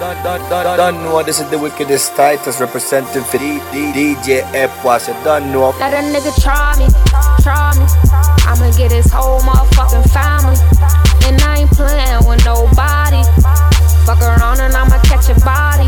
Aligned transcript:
Don't, 0.00 0.16
don't, 0.24 0.48
don't 0.48 1.04
know 1.04 1.22
this 1.22 1.40
is 1.40 1.50
the 1.50 1.58
wickedest 1.58 2.16
titles 2.16 2.58
representing 2.58 3.22
for 3.22 3.36
D, 3.36 3.60
D, 3.68 3.92
DJ 3.92 4.40
Epoas. 4.56 5.12
You 5.12 5.12
don't 5.24 5.52
know. 5.52 5.76
Let 5.76 5.92
a 5.92 6.00
nigga 6.00 6.32
try 6.40 6.72
me, 6.80 6.88
try 7.44 7.76
me. 7.76 7.84
I'ma 8.48 8.72
get 8.80 8.92
his 8.96 9.12
whole 9.12 9.40
motherfucking 9.40 10.08
family. 10.08 10.56
And 11.28 11.36
I 11.44 11.60
ain't 11.60 11.70
playing 11.76 12.24
with 12.24 12.40
nobody. 12.48 13.20
Fuck 14.08 14.24
around 14.24 14.64
and 14.64 14.72
I'ma 14.72 14.96
catch 15.04 15.28
a 15.28 15.36
body. 15.44 15.84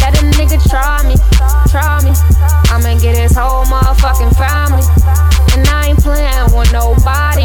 Let 0.00 0.16
a 0.16 0.24
nigga 0.40 0.56
try 0.64 1.04
me, 1.04 1.20
try 1.68 2.00
me. 2.00 2.16
I'ma 2.72 2.96
get 2.96 3.12
his 3.12 3.36
whole 3.36 3.68
motherfucking 3.68 4.40
family. 4.40 4.88
And 5.52 5.68
I 5.68 5.92
ain't 5.92 6.00
playing 6.00 6.48
with 6.56 6.72
nobody. 6.72 7.44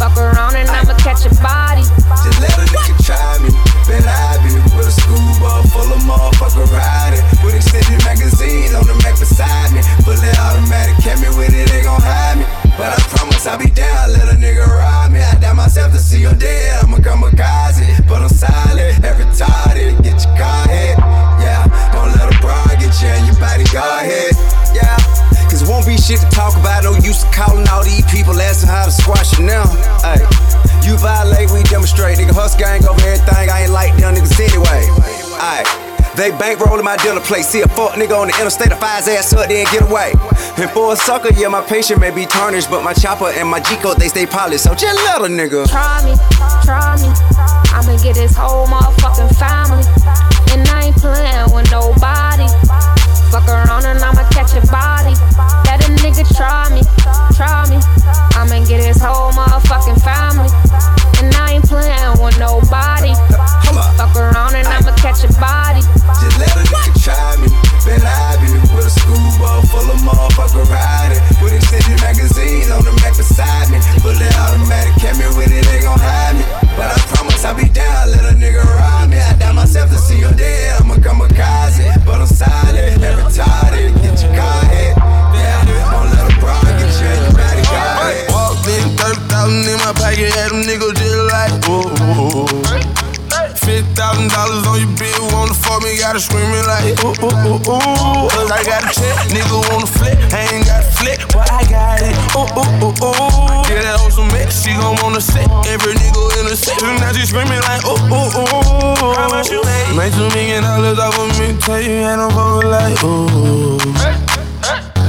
Fuck 0.00 0.16
around 0.16 0.56
and 0.56 0.72
I'ma 0.72 0.96
catch 1.04 1.28
a 1.28 1.32
body. 1.44 1.84
Just 2.24 2.40
let 2.40 2.56
a 2.56 2.64
nigga 2.64 3.04
try 3.04 3.44
me. 3.44 3.77
Bet 3.88 4.04
I 4.04 4.36
be 4.44 4.52
with 4.76 4.84
a 4.84 4.92
school 4.92 5.32
bus 5.40 5.64
full 5.72 5.88
of 5.88 6.04
motherfucker 6.04 6.68
riding. 6.68 7.24
With 7.40 7.56
extended 7.56 8.04
magazine 8.04 8.76
on 8.76 8.84
the 8.84 8.92
Mac 9.00 9.16
beside 9.16 9.72
me. 9.72 9.80
Fully 10.04 10.28
automatic, 10.44 11.00
catch 11.00 11.24
me 11.24 11.32
with 11.32 11.56
it, 11.56 11.72
they 11.72 11.80
gon' 11.80 11.96
hide 11.96 12.36
me. 12.36 12.44
But 12.76 12.92
I 12.92 13.00
promise 13.08 13.48
I'll 13.48 13.56
be 13.56 13.72
down, 13.72 14.12
let 14.12 14.28
a 14.28 14.36
nigga 14.36 14.68
ride 14.68 15.08
me. 15.08 15.24
I 15.24 15.40
doubt 15.40 15.56
myself 15.56 15.92
to 15.96 15.98
see 15.98 16.20
you 16.20 16.36
dead, 16.36 16.84
I'm 16.84 16.92
a 16.92 17.00
kamikaze. 17.00 18.06
But 18.06 18.20
I'm 18.20 18.28
silent, 18.28 19.02
every 19.02 19.24
retarded. 19.24 19.96
Get 20.04 20.20
your 20.20 20.36
car 20.36 20.68
hit, 20.68 21.00
yeah. 21.40 21.64
Don't 21.96 22.12
let 22.12 22.28
a 22.28 22.36
broad 22.44 22.68
get 22.76 22.92
you 23.00 23.08
and 23.08 23.24
your 23.24 23.40
body 23.40 23.64
guard 23.72 24.04
hit, 24.04 24.36
yeah. 24.76 25.00
Cause 25.48 25.64
won't 25.64 25.88
be 25.88 25.96
shit 25.96 26.20
to 26.20 26.28
talk 26.28 26.52
about, 26.60 26.84
no 26.84 26.92
use 27.00 27.24
calling 27.32 27.66
all 27.72 27.82
these 27.82 28.04
people 28.12 28.36
asking 28.36 28.68
how 28.68 28.84
to 28.84 28.92
squash 28.92 29.32
it 29.32 29.48
now. 29.48 29.64
Ay. 30.04 30.57
You 30.84 30.96
violate, 30.98 31.50
we 31.50 31.62
demonstrate. 31.64 32.18
Nigga, 32.18 32.34
hus 32.34 32.54
gang 32.56 32.86
over 32.86 33.00
everything. 33.00 33.50
I 33.50 33.62
ain't 33.62 33.72
like 33.72 33.96
them 33.96 34.14
niggas 34.14 34.38
anyway. 34.40 34.86
Aight. 35.38 35.88
They 36.18 36.30
bankrolling 36.32 36.82
my 36.82 36.96
dealer 36.96 37.20
plate. 37.20 37.44
See 37.44 37.60
a 37.60 37.68
fuck 37.68 37.92
nigga 37.92 38.18
on 38.18 38.26
the 38.26 38.34
interstate, 38.42 38.72
a 38.72 38.76
fire 38.76 38.98
his 38.98 39.06
ass 39.06 39.32
up, 39.34 39.48
then 39.48 39.64
get 39.70 39.86
away. 39.86 40.10
And 40.58 40.68
for 40.70 40.92
a 40.92 40.96
sucker, 40.96 41.32
yeah, 41.38 41.46
my 41.46 41.62
patient 41.62 42.00
may 42.00 42.10
be 42.10 42.26
tarnished, 42.26 42.68
but 42.68 42.82
my 42.82 42.92
chopper 42.92 43.30
and 43.30 43.46
my 43.46 43.60
G 43.60 43.76
code, 43.76 43.98
they 43.98 44.08
stay 44.08 44.26
polished. 44.26 44.64
So 44.64 44.74
just 44.74 44.98
let 45.06 45.22
a 45.22 45.30
nigga. 45.30 45.70
Try 45.70 46.02
me, 46.02 46.18
try 46.66 46.98
me. 46.98 47.14
I'ma 47.70 47.94
get 48.02 48.16
his 48.16 48.34
whole 48.34 48.66
motherfucking 48.66 49.30
family. 49.38 49.86
And 50.50 50.66
I 50.66 50.90
ain't 50.90 50.96
playing 50.96 51.54
with 51.54 51.70
nobody. 51.70 52.50
Fuck 53.30 53.46
around 53.46 53.86
and 53.86 54.02
I'ma 54.02 54.26
catch 54.34 54.58
a 54.58 54.66
body. 54.66 55.14
Nigga 56.02 56.24
try 56.36 56.68
me, 56.70 56.82
try 57.34 57.68
me. 57.68 57.78
I'ma 58.38 58.64
get 58.66 58.82
his 58.82 59.00
whole 59.02 59.32
motherfucking 59.32 60.00
family. 60.02 60.48
And 61.18 61.34
I 61.34 61.58
ain't 61.58 61.66
playing 61.66 62.22
with 62.22 62.38
nobody. 62.38 63.12
Fuck 63.98 64.14
around 64.16 64.54
and 64.54 64.66
I'ma 64.66 64.94
catch 64.96 65.24
a 65.26 65.30
body. 65.42 65.82
Just 66.22 66.38
let 66.38 66.54
a 66.54 66.62
nigga 66.62 66.92
try 67.02 67.36
me. 67.42 67.48
Bet 67.84 68.02
I 68.02 68.38
be 68.38 68.48
with 68.74 68.86
a 68.86 68.90
school 68.90 69.18
bus 69.38 69.66
full 69.70 69.90
of 69.90 69.98
motherfucker 70.06 70.64
riding. 70.70 71.22
With 71.42 71.54
extended 71.54 72.00
magazine 72.00 72.70
on 72.70 72.84
the 72.84 72.92
Mac 73.02 73.16
beside 73.16 73.70
me. 73.70 73.78
Fully 74.00 74.28
automatic, 74.38 74.94
catch 75.02 75.18
me 75.18 75.26
with 75.36 75.50
it, 75.50 75.64
they 75.66 75.82
gon' 75.82 75.98
hide 75.98 76.36
me. 76.38 76.44
But 76.78 76.94
I 76.94 76.98
promise 77.10 77.44
I'll 77.44 77.54
be 77.54 77.68
down, 77.68 78.10
let 78.10 78.24
a 78.24 78.34
nigga 78.38 78.62
ride 78.62 79.10
me. 79.10 79.18
I 79.18 79.34
doubt 79.34 79.54
myself 79.54 79.90
to 79.90 79.98
see 79.98 80.18
you 80.18 80.30
dead, 80.34 80.80
I'ma 80.80 80.96
come 81.02 81.22
a 81.22 81.28
kamikaze. 81.28 81.67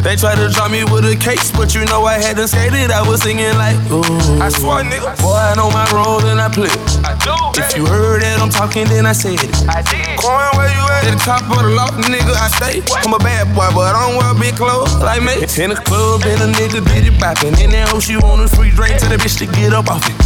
They 0.09 0.15
try 0.15 0.33
to 0.33 0.49
drop 0.49 0.71
me 0.71 0.81
with 0.89 1.05
a 1.05 1.13
case, 1.13 1.53
but 1.53 1.75
you 1.77 1.85
know 1.85 2.01
I 2.01 2.17
hadn't 2.17 2.47
skated. 2.47 2.89
I 2.89 3.05
was 3.07 3.21
singing 3.21 3.53
like, 3.61 3.77
ooh. 3.93 4.01
I 4.41 4.49
swear, 4.49 4.81
nigga, 4.81 5.13
boy, 5.21 5.37
I 5.37 5.53
know 5.53 5.69
my 5.69 5.85
role 5.93 6.17
and 6.25 6.41
I 6.41 6.49
play. 6.49 6.73
I 7.05 7.13
do. 7.21 7.37
If 7.61 7.77
you 7.77 7.85
heard 7.85 8.25
that 8.25 8.41
I'm 8.41 8.49
talking, 8.49 8.89
then 8.89 9.05
I 9.05 9.13
said 9.13 9.37
it. 9.37 9.53
I 9.69 9.85
did. 9.85 10.17
Coin, 10.17 10.49
where 10.57 10.65
you 10.65 10.81
at? 10.97 11.05
At 11.05 11.13
the 11.13 11.21
top 11.21 11.45
of 11.45 11.61
the 11.61 11.77
loft, 11.77 12.01
nigga, 12.09 12.33
I 12.33 12.49
stay. 12.57 12.81
I'm 13.05 13.13
a 13.13 13.21
bad 13.21 13.53
boy, 13.53 13.69
but 13.69 13.93
I 13.93 14.01
don't 14.09 14.17
wear 14.17 14.33
big 14.33 14.57
clothes 14.57 14.97
like 14.97 15.21
me. 15.21 15.45
In 15.61 15.69
the 15.69 15.79
club, 15.85 16.25
and 16.25 16.41
a 16.41 16.49
nigga 16.57 16.81
did 16.89 17.05
it 17.05 17.21
bopping. 17.21 17.53
In 17.61 17.69
that 17.77 17.93
hoe, 17.93 18.01
she 18.01 18.17
want 18.17 18.41
a 18.41 18.49
free 18.49 18.73
drink 18.73 18.97
to 19.05 19.13
the 19.13 19.21
bitch 19.21 19.37
to 19.37 19.45
get 19.45 19.77
up 19.77 19.93
off 19.93 20.01
it. 20.09 20.17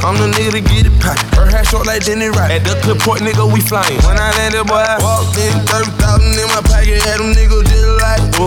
I'm 0.00 0.16
the 0.16 0.32
nigga 0.32 0.56
to 0.56 0.62
get 0.64 0.88
it 0.88 0.96
poppin'. 0.96 1.28
Her 1.36 1.44
hair 1.44 1.64
short 1.68 1.84
like 1.84 2.08
Denny 2.08 2.32
Rock. 2.32 2.48
At 2.48 2.64
the 2.64 2.72
clip 2.80 3.04
port, 3.04 3.20
nigga, 3.20 3.44
we 3.44 3.60
flying. 3.60 4.00
When 4.08 4.16
I 4.16 4.32
landed, 4.40 4.64
boy, 4.64 4.80
I 4.80 4.96
walked 5.04 5.36
in, 5.36 5.52
30,000 5.68 6.40
in 6.40 6.48
my 6.56 6.64
pocket, 6.64 7.04
had 7.04 7.20
them 7.20 7.36
niggas 7.36 7.68
just 7.68 8.00
like, 8.00 8.24
ooh. 8.40 8.45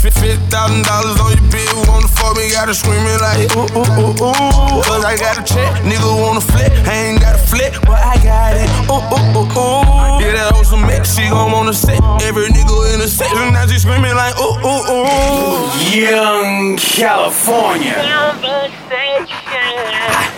Fifty 0.00 0.32
thousand 0.48 0.84
dollars 0.86 1.20
on 1.20 1.30
your 1.32 1.44
bill, 1.50 1.84
wanna 1.88 2.08
fuck 2.08 2.36
me, 2.36 2.50
gotta 2.50 2.72
screaming 2.72 3.20
like 3.20 3.52
ooh 3.56 3.68
ooh 3.76 3.84
ooh 4.00 4.14
ooh. 4.16 4.80
Cause 4.80 5.04
I 5.04 5.16
got 5.18 5.36
a 5.36 5.42
check, 5.44 5.82
nigga 5.82 6.08
wanna 6.22 6.40
flip, 6.40 6.72
I 6.86 7.10
ain't 7.10 7.20
got 7.20 7.34
a 7.34 7.38
flip, 7.38 7.74
but 7.82 8.00
I 8.00 8.16
got 8.22 8.56
it. 8.56 8.70
Ooh 8.88 9.02
ooh 9.02 9.36
ooh 9.36 9.44
ooh. 9.44 10.20
Yeah, 10.22 10.32
that 10.32 10.54
on 10.56 10.64
some 10.64 10.86
mix, 10.86 11.14
she 11.16 11.28
gon' 11.28 11.52
wanna 11.52 11.74
sit. 11.74 12.00
Every 12.22 12.48
nigga 12.48 12.94
in 12.94 13.00
the 13.00 13.08
section, 13.08 13.52
now 13.52 13.66
she 13.66 13.78
screaming 13.78 14.14
like 14.14 14.38
ooh 14.40 14.56
ooh 14.64 14.88
ooh. 14.88 15.68
Young 15.92 16.76
California. 16.78 17.98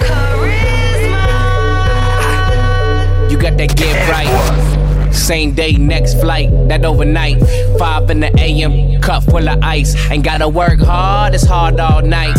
Charisma. 0.01 1.21
You 3.31 3.37
got 3.39 3.57
that 3.59 3.77
get 3.77 4.09
right. 4.11 4.72
Same 5.13 5.53
day, 5.55 5.73
next 5.73 6.21
flight, 6.21 6.51
that 6.69 6.85
overnight. 6.85 7.39
5 7.79 8.11
in 8.11 8.21
the 8.21 8.31
AM, 8.39 9.01
cup 9.01 9.23
full 9.25 9.49
of 9.49 9.63
ice. 9.63 9.95
Ain't 10.11 10.25
gotta 10.25 10.49
work 10.49 10.81
hard, 10.81 11.35
it's 11.35 11.47
hard 11.47 11.79
all 11.81 12.03
night. 12.03 12.35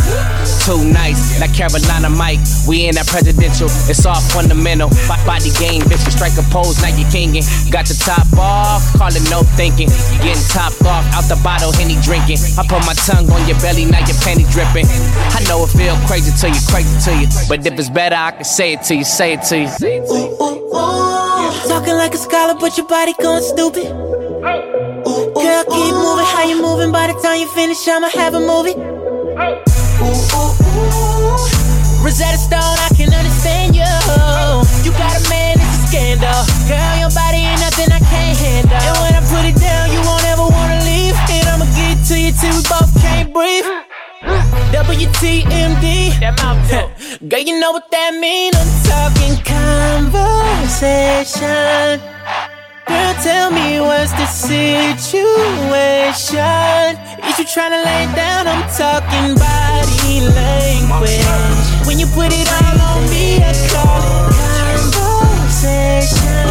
Too 0.65 0.83
nice, 0.91 1.39
like 1.39 1.53
Carolina 1.53 2.09
Mike. 2.09 2.39
We 2.67 2.85
in 2.87 2.95
that 2.95 3.07
presidential, 3.07 3.67
it's 3.87 4.05
all 4.05 4.19
fundamental. 4.19 4.89
Bo- 5.07 5.21
Body 5.25 5.51
game, 5.59 5.81
bitch, 5.87 6.03
you 6.05 6.11
strike 6.11 6.35
a 6.37 6.43
pose, 6.51 6.81
now 6.81 6.91
you 6.95 7.05
kingin'. 7.11 7.43
Got 7.71 7.87
the 7.87 7.95
top 7.95 8.27
off, 8.37 8.83
call 8.97 9.13
it 9.15 9.23
no 9.29 9.43
thinking. 9.55 9.87
Getting 10.19 10.43
topped 10.51 10.83
off, 10.83 11.05
out 11.15 11.25
the 11.31 11.39
bottle, 11.43 11.71
Henny 11.71 11.95
drinking. 12.03 12.37
I 12.59 12.67
put 12.67 12.83
my 12.85 12.93
tongue 13.07 13.29
on 13.31 13.47
your 13.47 13.59
belly, 13.63 13.85
now 13.85 13.99
your 14.03 14.17
panty 14.23 14.43
dripping. 14.51 14.85
I 15.31 15.43
know 15.47 15.63
it 15.63 15.71
feel 15.71 15.95
crazy 16.07 16.31
to 16.31 16.47
you, 16.51 16.61
crazy 16.67 16.93
to 17.07 17.11
you. 17.15 17.27
But 17.47 17.65
if 17.65 17.79
it's 17.79 17.89
better, 17.89 18.15
I 18.15 18.31
can 18.31 18.43
say 18.43 18.73
it 18.73 18.83
to 18.91 18.95
you, 18.95 19.03
say 19.05 19.33
it 19.33 19.41
to 19.49 19.55
you. 19.63 21.22
Talking 21.67 21.95
like 21.95 22.13
a 22.13 22.17
scholar, 22.17 22.55
but 22.59 22.77
your 22.77 22.87
body 22.87 23.13
going 23.21 23.41
stupid. 23.41 23.87
Girl, 23.87 25.63
keep 25.71 25.93
moving. 25.95 26.27
How 26.27 26.43
you 26.43 26.61
moving? 26.61 26.91
By 26.91 27.07
the 27.07 27.13
time 27.23 27.39
you 27.39 27.47
finish, 27.47 27.87
I'ma 27.87 28.09
have 28.09 28.33
a 28.33 28.39
movie. 28.39 28.75
Rosetta 32.03 32.37
Stone, 32.37 32.77
I 32.83 32.89
can 32.95 33.13
understand 33.15 33.75
you. 33.79 33.87
You 34.83 34.91
got 34.91 35.15
a 35.15 35.23
man, 35.31 35.55
it's 35.55 35.79
a 35.79 35.87
scandal. 35.87 36.43
Girl, 36.67 36.95
your 36.99 37.11
body 37.15 37.47
ain't 37.47 37.61
nothing 37.63 37.91
I 37.95 37.99
can't 38.11 38.37
handle. 38.37 38.75
And 38.75 38.95
when 38.99 39.15
I 39.15 39.23
put 39.31 39.47
it 39.47 39.55
down, 39.55 39.87
you 39.87 40.03
won't 40.03 40.25
ever 40.27 40.43
wanna 40.43 40.83
leave. 40.83 41.15
And 41.31 41.47
I'ma 41.47 41.63
get 41.79 41.95
to 42.11 42.19
you 42.19 42.35
till 42.35 42.51
we 42.51 42.63
both 42.67 42.91
can't 42.99 43.31
breathe. 43.31 43.63
WTMD. 44.75 46.11
Girl, 47.29 47.39
you 47.39 47.59
know 47.59 47.71
what 47.71 47.89
that 47.91 48.13
mean. 48.19 48.51
I'm 48.53 48.67
talking 48.83 49.39
conversation. 50.11 52.01
Girl, 52.87 53.13
tell 53.23 53.51
me 53.51 53.79
what's 53.79 54.11
the 54.13 54.25
situation? 54.25 55.69
Is 57.23 57.39
you 57.39 57.45
tryna 57.45 57.83
lay 57.83 58.07
down? 58.15 58.47
I'm 58.47 58.63
talking 58.75 59.35
body 59.35 60.21
language. 60.21 61.23
When 61.87 61.99
you 61.99 62.07
put 62.07 62.31
it 62.31 62.47
all 62.51 62.81
on 62.81 63.09
me, 63.09 63.37
I 63.43 63.53
call 63.71 64.29
it 64.73 64.93
conversation. 64.93 66.43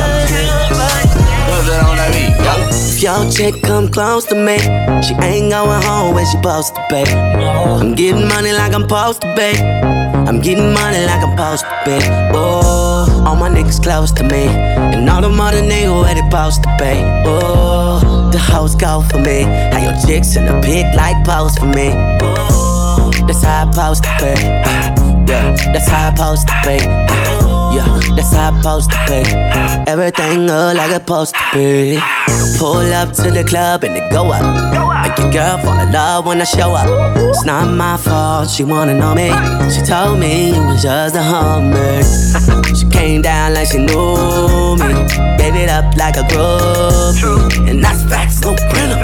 If 2.95 3.03
your 3.03 3.31
chick 3.31 3.63
come 3.63 3.89
close 3.89 4.25
to 4.27 4.35
me, 4.35 4.59
she 5.03 5.15
ain't 5.15 5.51
going 5.51 5.83
home 5.83 6.15
when 6.15 6.25
she 6.25 6.33
supposed 6.33 6.75
to 6.77 6.87
be. 6.89 7.03
I'm 7.03 7.95
getting 7.95 8.29
money 8.29 8.53
like 8.53 8.73
I'm 8.73 8.83
supposed 8.83 9.23
to 9.23 9.35
be. 9.35 9.53
I'm 10.29 10.41
getting 10.41 10.73
money 10.73 11.05
like 11.05 11.23
I'm 11.23 11.37
supposed 11.37 11.65
to 11.65 11.69
be. 11.85 11.99
Oh, 12.35 13.07
all 13.27 13.37
my 13.37 13.49
niggas 13.49 13.83
close 13.83 14.13
to 14.13 14.23
me, 14.23 14.47
and 14.47 15.09
all 15.09 15.21
them 15.21 15.41
other 15.41 15.63
niggas 15.63 16.03
where 16.03 16.15
they 16.15 16.21
supposed 16.21 16.63
to 16.63 16.69
be. 16.79 16.95
Oh, 17.27 18.31
the 18.33 18.39
hoes 18.39 18.75
go 18.75 19.03
for 19.11 19.19
me. 19.19 19.43
How 19.43 19.79
your 19.83 19.97
chicks 20.07 20.37
in 20.37 20.47
the 20.47 20.61
pit 20.61 20.95
like 20.95 21.25
pose 21.25 21.57
for 21.57 21.67
me. 21.67 21.91
Oh, 22.23 23.11
that's 23.27 23.43
how 23.43 23.69
I 23.69 23.71
supposed 23.71 24.05
to 24.05 24.11
be. 24.21 24.43
Yeah, 25.31 25.57
that's 25.73 25.89
how 25.89 26.09
I 26.09 26.15
supposed 26.15 26.49
to 26.49 26.55
be. 26.67 27.32
Yeah, 27.73 27.89
that's 28.15 28.33
how 28.35 28.51
I'm 28.51 28.57
supposed 28.61 28.91
to 28.91 28.99
be. 29.09 29.23
Everything 29.91 30.47
look 30.47 30.77
like 30.77 30.91
it's 30.91 31.01
supposed 31.01 31.35
to. 31.35 32.01
Pull 32.59 32.93
up 32.93 33.13
to 33.15 33.31
the 33.31 33.45
club 33.45 33.83
and 33.85 33.97
it 33.97 34.11
go 34.13 34.31
up. 34.31 34.45
Make 35.03 35.19
your 35.19 35.33
girl 35.33 35.59
fall 35.59 35.81
in 35.81 35.91
love 35.91 36.27
when 36.27 36.41
I 36.41 36.45
show 36.45 36.75
up. 36.75 36.87
It's 37.17 37.45
not 37.45 37.67
my 37.73 37.97
fault, 37.97 38.51
she 38.51 38.63
wanna 38.63 38.95
know 38.95 39.15
me. 39.15 39.31
She 39.71 39.83
told 39.83 40.21
me 40.21 40.51
it 40.51 40.67
was 40.67 40.83
just 40.83 41.17
a 41.17 41.23
hummer. 41.23 42.03
she 42.77 42.87
came 42.91 43.23
down 43.23 43.55
like 43.55 43.69
she 43.69 43.79
knew 43.79 44.77
me. 44.77 44.93
Gave 45.39 45.57
it 45.57 45.71
up 45.71 45.97
like 45.97 46.17
a 46.17 46.25
groupie. 46.29 47.69
And 47.69 47.83
that's 47.83 48.03
facts, 48.05 48.41
no 48.43 48.55
printer. 48.55 49.01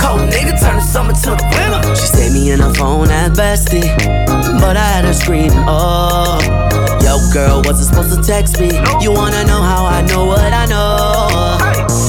Cold 0.00 0.30
nigga 0.32 0.58
turn 0.58 0.76
the 0.76 0.80
summer 0.80 1.12
to 1.12 1.30
the 1.36 1.46
winter. 1.52 1.94
She 1.94 2.06
saved 2.06 2.34
me 2.34 2.50
in 2.50 2.60
her 2.60 2.72
phone 2.74 3.10
at 3.10 3.32
bestie. 3.32 3.86
But 4.60 4.76
I 4.76 4.84
had 4.84 5.04
her 5.04 5.12
screaming, 5.12 5.52
oh. 5.68 6.67
Girl, 7.32 7.60
wasn't 7.62 7.88
supposed 7.88 8.16
to 8.16 8.22
text 8.22 8.58
me. 8.58 8.68
You 9.00 9.12
wanna 9.12 9.44
know 9.44 9.60
how 9.60 9.84
I 9.84 10.00
know 10.02 10.24
what 10.24 10.52
I 10.52 10.64
know? 10.64 11.58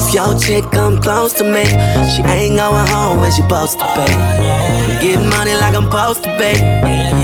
If 0.08 0.14
your 0.14 0.38
chick 0.38 0.64
come 0.72 1.00
close 1.00 1.34
to 1.34 1.44
me, 1.44 1.64
she 2.10 2.22
ain't 2.22 2.56
going 2.56 2.86
home 2.88 3.20
when 3.20 3.30
she 3.30 3.42
supposed 3.42 3.78
to 3.78 3.84
be. 3.84 4.06
I'm 4.10 5.00
getting 5.02 5.28
money 5.28 5.54
like 5.54 5.74
I'm 5.74 5.84
supposed 5.84 6.24
to 6.24 6.30
be. 6.38 6.52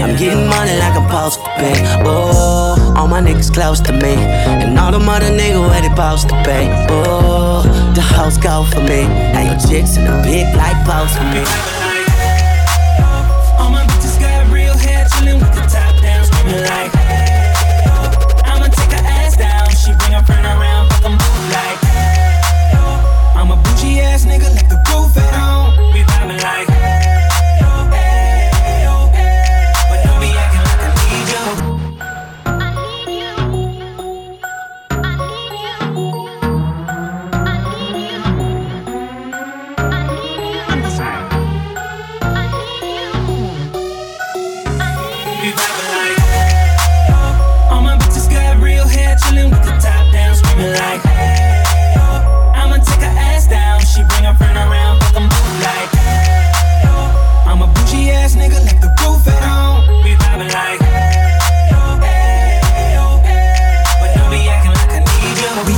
I'm 0.03 0.15
getting 0.17 0.47
money 0.47 0.77
like 0.79 0.95
I'm 0.95 1.09
supposed 1.09 1.41
to 1.41 1.51
be. 1.59 1.73
Oh, 2.05 2.95
all 2.97 3.09
my 3.09 3.21
niggas 3.21 3.53
close 3.53 3.81
to 3.81 3.93
me, 3.93 4.15
and 4.15 4.79
all 4.79 4.93
the 4.93 5.01
mother 5.01 5.31
niggas 5.31 5.61
where 5.61 5.81
they 5.81 5.89
supposed 5.89 6.29
to 6.29 6.37
be. 6.45 6.69
Oh, 6.91 7.63
the 7.95 8.03
house 8.03 8.37
go 8.37 8.65
for 8.65 8.81
me. 8.81 9.09
Now 9.33 9.43
your 9.51 9.59
chicks 9.59 9.97
in 9.97 10.05
the 10.05 10.21
big 10.23 10.55
like 10.55 10.77
post 10.85 11.17
for 11.17 11.25
me. 11.25 11.76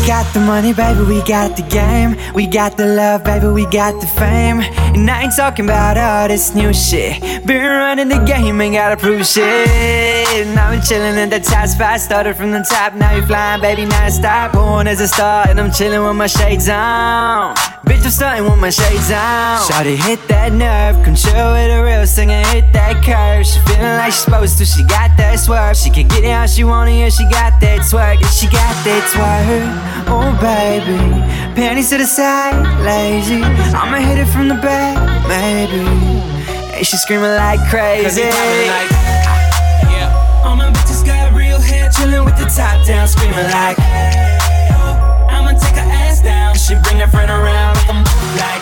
Got 0.08 0.32
the 0.32 0.40
money, 0.40 0.72
baby, 0.72 1.02
we 1.02 1.22
got 1.25 1.55
the 1.55 1.62
game. 1.64 2.16
We 2.32 2.46
got 2.46 2.78
the 2.78 2.87
love, 2.87 3.25
baby, 3.25 3.49
we 3.49 3.66
got 3.66 4.00
the 4.00 4.06
fame. 4.06 4.62
And 4.96 5.10
I 5.10 5.25
ain't 5.25 5.37
talking 5.37 5.66
about 5.66 5.99
all 5.99 6.28
this 6.28 6.55
new 6.55 6.72
shit. 6.72 7.20
Been 7.46 7.62
running 7.62 8.08
the 8.08 8.16
game, 8.25 8.58
ain't 8.58 8.75
gotta 8.75 8.96
prove 8.96 9.26
shit. 9.26 10.46
Now 10.55 10.69
I'm 10.69 10.81
chillin' 10.81 11.22
in 11.22 11.28
the 11.28 11.40
top 11.40 11.69
spot. 11.69 12.00
Started 12.00 12.37
from 12.38 12.52
the 12.52 12.60
top, 12.60 12.94
now 12.94 13.14
you 13.14 13.22
flying, 13.26 13.60
baby, 13.60 13.84
now 13.84 14.08
stop. 14.08 14.52
Born 14.52 14.87
as 14.87 15.02
a 15.02 15.08
star, 15.08 15.46
and 15.46 15.60
I'm 15.60 15.69
chillin' 15.69 16.02
with 16.08 16.16
my 16.16 16.26
shades 16.26 16.70
on. 16.70 17.55
Bitch, 17.88 18.05
I'm 18.05 18.11
starting 18.11 18.44
with 18.44 18.61
my 18.61 18.69
shades 18.69 19.11
on. 19.11 19.64
Shawty 19.64 19.96
hit 19.96 20.20
that 20.29 20.52
nerve, 20.52 21.02
control 21.02 21.56
with 21.56 21.73
a 21.73 21.82
real 21.82 22.06
singer, 22.06 22.44
hit 22.52 22.70
that 22.75 23.00
curve. 23.00 23.46
She 23.46 23.58
feeling 23.64 23.96
like 23.96 24.12
she's 24.12 24.25
supposed 24.29 24.58
to, 24.58 24.67
she 24.67 24.85
got 24.85 25.17
that 25.17 25.40
swerve. 25.40 25.75
She 25.75 25.88
can 25.88 26.06
get 26.06 26.23
it 26.23 26.31
how 26.31 26.44
she 26.44 26.64
want 26.64 26.90
it, 26.90 27.00
yeah, 27.00 27.08
she 27.08 27.25
got 27.32 27.58
that 27.64 27.81
twerk, 27.88 28.20
yeah, 28.20 28.29
she 28.29 28.44
got 28.44 28.76
that 28.85 29.02
twerk. 29.08 29.73
Oh, 30.05 30.37
baby, 30.37 31.00
panties 31.56 31.88
to 31.88 31.96
the 31.96 32.05
side, 32.05 32.61
lazy. 32.85 33.40
I'ma 33.40 34.05
hit 34.05 34.19
it 34.19 34.29
from 34.29 34.49
the 34.49 34.61
back, 34.61 35.00
maybe. 35.25 35.81
And 36.76 36.87
she 36.87 36.99
screaming 36.99 37.41
like 37.41 37.58
crazy. 37.73 38.29
All 40.44 40.56
my 40.56 40.69
bitches 40.76 41.06
got 41.06 41.32
real 41.32 41.58
hair, 41.58 41.88
chillin' 41.88 42.26
with 42.26 42.37
the 42.37 42.52
top 42.52 42.87
down, 42.87 43.08
screaming 43.08 43.49
like. 43.49 44.28
She 46.69 46.75
bring 46.85 46.99
her 47.00 47.09
friend 47.09 47.31
around, 47.31 47.76
like 47.76 47.88
I'm 47.88 48.05
like. 48.37 48.61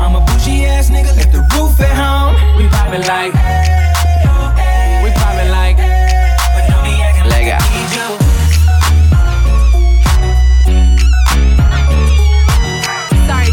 I'm 0.00 0.16
a 0.16 0.20
bougie 0.24 0.64
ass 0.64 0.88
nigga, 0.88 1.14
left 1.14 1.30
the 1.30 1.44
roof 1.52 1.78
at 1.78 1.92
home. 1.92 2.36
We 2.56 2.64
vibing 2.72 3.04
like. 3.06 3.34
We 5.04 5.10
vibing 5.12 5.50
like. 5.52 5.76
But 5.76 6.64
don't 6.72 6.84
be 6.88 6.96
acting 7.04 7.28
like 7.28 7.52
I 7.52 7.60
need 7.68 7.92
you. 7.92 8.08
Sorry, 13.28 13.52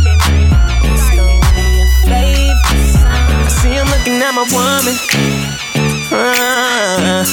James. 2.07 2.95
I 2.95 3.51
see 3.59 3.75
him 3.75 3.87
looking 3.91 4.23
at 4.23 4.31
my 4.31 4.47
woman. 4.55 4.95
Uh, 6.15 7.25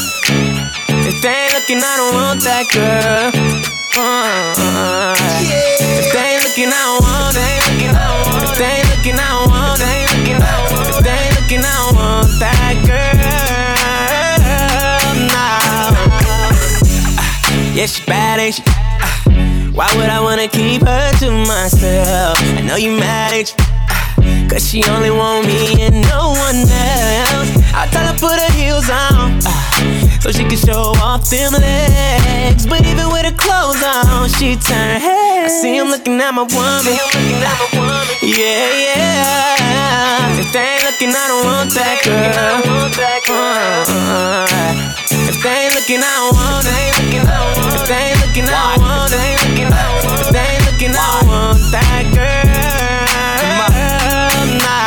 if 1.06 1.22
they 1.22 1.28
ain't 1.28 1.54
looking, 1.54 1.78
I 1.78 1.96
don't 1.98 2.14
want 2.16 2.42
that 2.42 2.66
girl. 2.72 3.61
Uh, 3.94 5.14
if 5.20 6.12
they 6.14 6.18
ain't 6.18 6.44
looking, 6.44 6.72
I 6.72 6.98
want. 6.98 7.34
They 7.36 7.44
ain't 7.44 7.66
looking, 7.68 7.92
I 7.92 8.00
want. 8.24 8.56
They 8.56 8.64
ain't 8.64 8.88
looking, 8.96 9.20
I 9.20 9.44
want. 9.44 9.78
They 11.04 11.12
ain't 11.12 11.36
looking, 11.36 11.60
I 11.60 11.92
want. 11.92 12.28
That 12.40 12.74
girl. 12.88 13.12
Nah. 15.28 15.60
Yeah, 17.74 17.84
she 17.84 18.02
bad, 18.06 18.40
ain't 18.40 18.54
she? 18.54 18.62
Why 19.76 19.88
would 19.96 20.08
I 20.08 20.20
wanna 20.22 20.48
keep 20.48 20.82
her 20.82 21.12
to 21.18 21.30
myself? 21.30 22.38
I 22.56 22.62
know 22.62 22.76
you 22.76 22.92
mad, 22.98 23.34
ain't 23.34 23.52
you? 23.52 23.56
Cause 24.48 24.68
she 24.68 24.82
only 24.84 25.10
want 25.10 25.46
me 25.46 25.82
and 25.82 26.00
no 26.08 26.30
one 26.32 26.64
else. 26.64 27.50
I 27.74 27.88
tell 27.90 28.06
her 28.06 28.18
put 28.18 28.38
her 28.40 28.52
heels 28.52 28.88
on, 28.88 29.40
uh, 29.44 29.50
so 30.22 30.30
she 30.30 30.44
can 30.44 30.56
show 30.56 30.94
off 31.02 31.28
them 31.28 31.52
legs. 31.58 32.64
But 32.64 32.86
even 32.86 33.10
with 33.10 33.26
her 33.26 33.34
clothes 33.34 33.82
on, 33.82 34.28
she 34.30 34.54
turn 34.54 35.02
heads. 35.02 35.50
I 35.50 35.58
see 35.60 35.76
him 35.76 35.88
looking 35.88 36.20
at 36.20 36.30
my 36.30 36.46
woman. 36.46 36.94
Yeah, 38.22 38.70
yeah. 38.86 40.38
If 40.38 40.52
they 40.54 40.62
ain't 40.62 40.84
looking, 40.86 41.10
I 41.10 41.26
don't 41.26 41.42
want 41.44 41.74
that 41.74 42.06
girl. 42.06 42.62
Uh, 43.26 44.46
if 45.26 45.42
they 45.42 45.66
ain't 45.66 45.74
looking, 45.74 45.98
I 45.98 46.14
don't 46.22 46.38
want 46.38 46.70
it. 46.70 46.94
If 47.74 47.82
they 47.90 48.14
ain't 48.14 48.22
looking, 48.22 48.46
I 48.46 48.78
don't 48.78 48.86
want 48.86 49.10
it. 49.10 49.42
If 50.22 50.30
they 50.30 50.38
ain't 50.38 50.62
looking, 50.70 50.94
I 50.94 51.18
don't 51.18 51.26
want 51.34 51.58
that 51.74 52.06
girl. 52.14 52.62
Nah. 54.62 54.86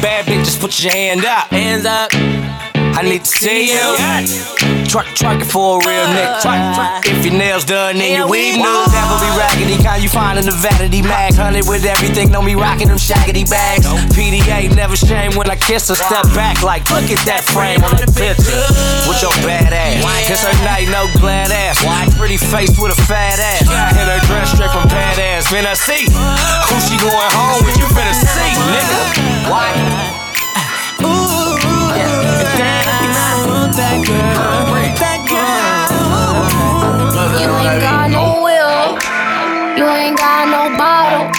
Bad 0.00 0.24
bitches, 0.24 0.58
put 0.58 0.82
your 0.82 0.92
hand 0.94 1.26
up. 1.26 1.48
Hands 1.48 1.84
up. 1.84 2.41
I 2.92 3.02
need 3.02 3.24
to 3.24 3.32
see 3.32 3.72
you. 3.72 3.86
Twerk 4.86 5.40
it 5.40 5.48
for 5.48 5.80
a 5.80 5.86
real 5.88 6.06
nigga. 6.12 7.00
If 7.08 7.24
your 7.24 7.34
nails 7.34 7.64
done, 7.64 7.96
then 7.96 8.12
your 8.12 8.28
weave 8.28 8.56
new. 8.56 8.62
Never 8.62 9.16
be 9.18 9.30
raggedy, 9.38 9.82
kind 9.82 10.02
you 10.02 10.08
find 10.08 10.38
in 10.38 10.44
the 10.44 10.52
vanity 10.52 11.00
mag. 11.00 11.34
Hundred 11.34 11.66
with 11.66 11.84
everything, 11.84 12.28
don't 12.28 12.44
be 12.44 12.54
rocking 12.54 12.88
them 12.88 12.98
shaggedy 13.00 13.48
bags. 13.48 13.86
PDA, 14.12 14.74
never 14.76 14.96
shame 14.96 15.32
when 15.36 15.50
I 15.50 15.56
kiss 15.56 15.88
her. 15.88 15.96
Step 15.96 16.28
back 16.36 16.62
like, 16.62 16.84
look 16.90 17.08
at 17.08 17.24
that 17.24 17.42
frame 17.48 17.82
on 17.82 17.96
the 17.96 18.06
picture. 18.12 18.60
With 19.08 19.20
your 19.24 19.32
bad 19.40 19.72
ass. 19.72 20.04
Kiss 20.28 20.44
her 20.44 20.52
night, 20.62 20.88
no 20.92 21.08
glad 21.18 21.50
ass. 21.50 21.80
Pretty 22.18 22.36
face 22.36 22.76
with 22.78 22.92
a 22.92 23.00
fat 23.08 23.40
ass. 23.40 23.64
Hit 23.96 24.06
her 24.06 24.20
dress 24.28 24.52
straight 24.52 24.70
from 24.70 24.86
bad 24.92 25.18
ass. 25.18 25.48
Finna 25.48 25.74
see 25.74 26.04
who 26.68 26.76
she 26.84 27.00
going 27.00 27.32
home 27.32 27.64
with. 27.64 27.76
You 27.80 27.88
finna 27.96 28.12
see, 28.12 28.52
nigga. 28.68 29.48
Why? 29.48 29.72
Ooh, 31.02 31.58
if 31.98 32.41
they 32.56 32.64
ain't 32.64 33.16
I 33.16 33.72
that 33.72 34.04
girl. 34.04 34.68
That 35.00 35.20
girl. 35.24 35.72
You 37.40 37.48
ain't 37.48 37.80
got 37.80 38.10
no 38.12 38.44
will. 38.44 39.00
You 39.76 39.88
ain't 39.88 40.18
got 40.18 40.48
no 40.52 40.68
bottle. 40.76 41.32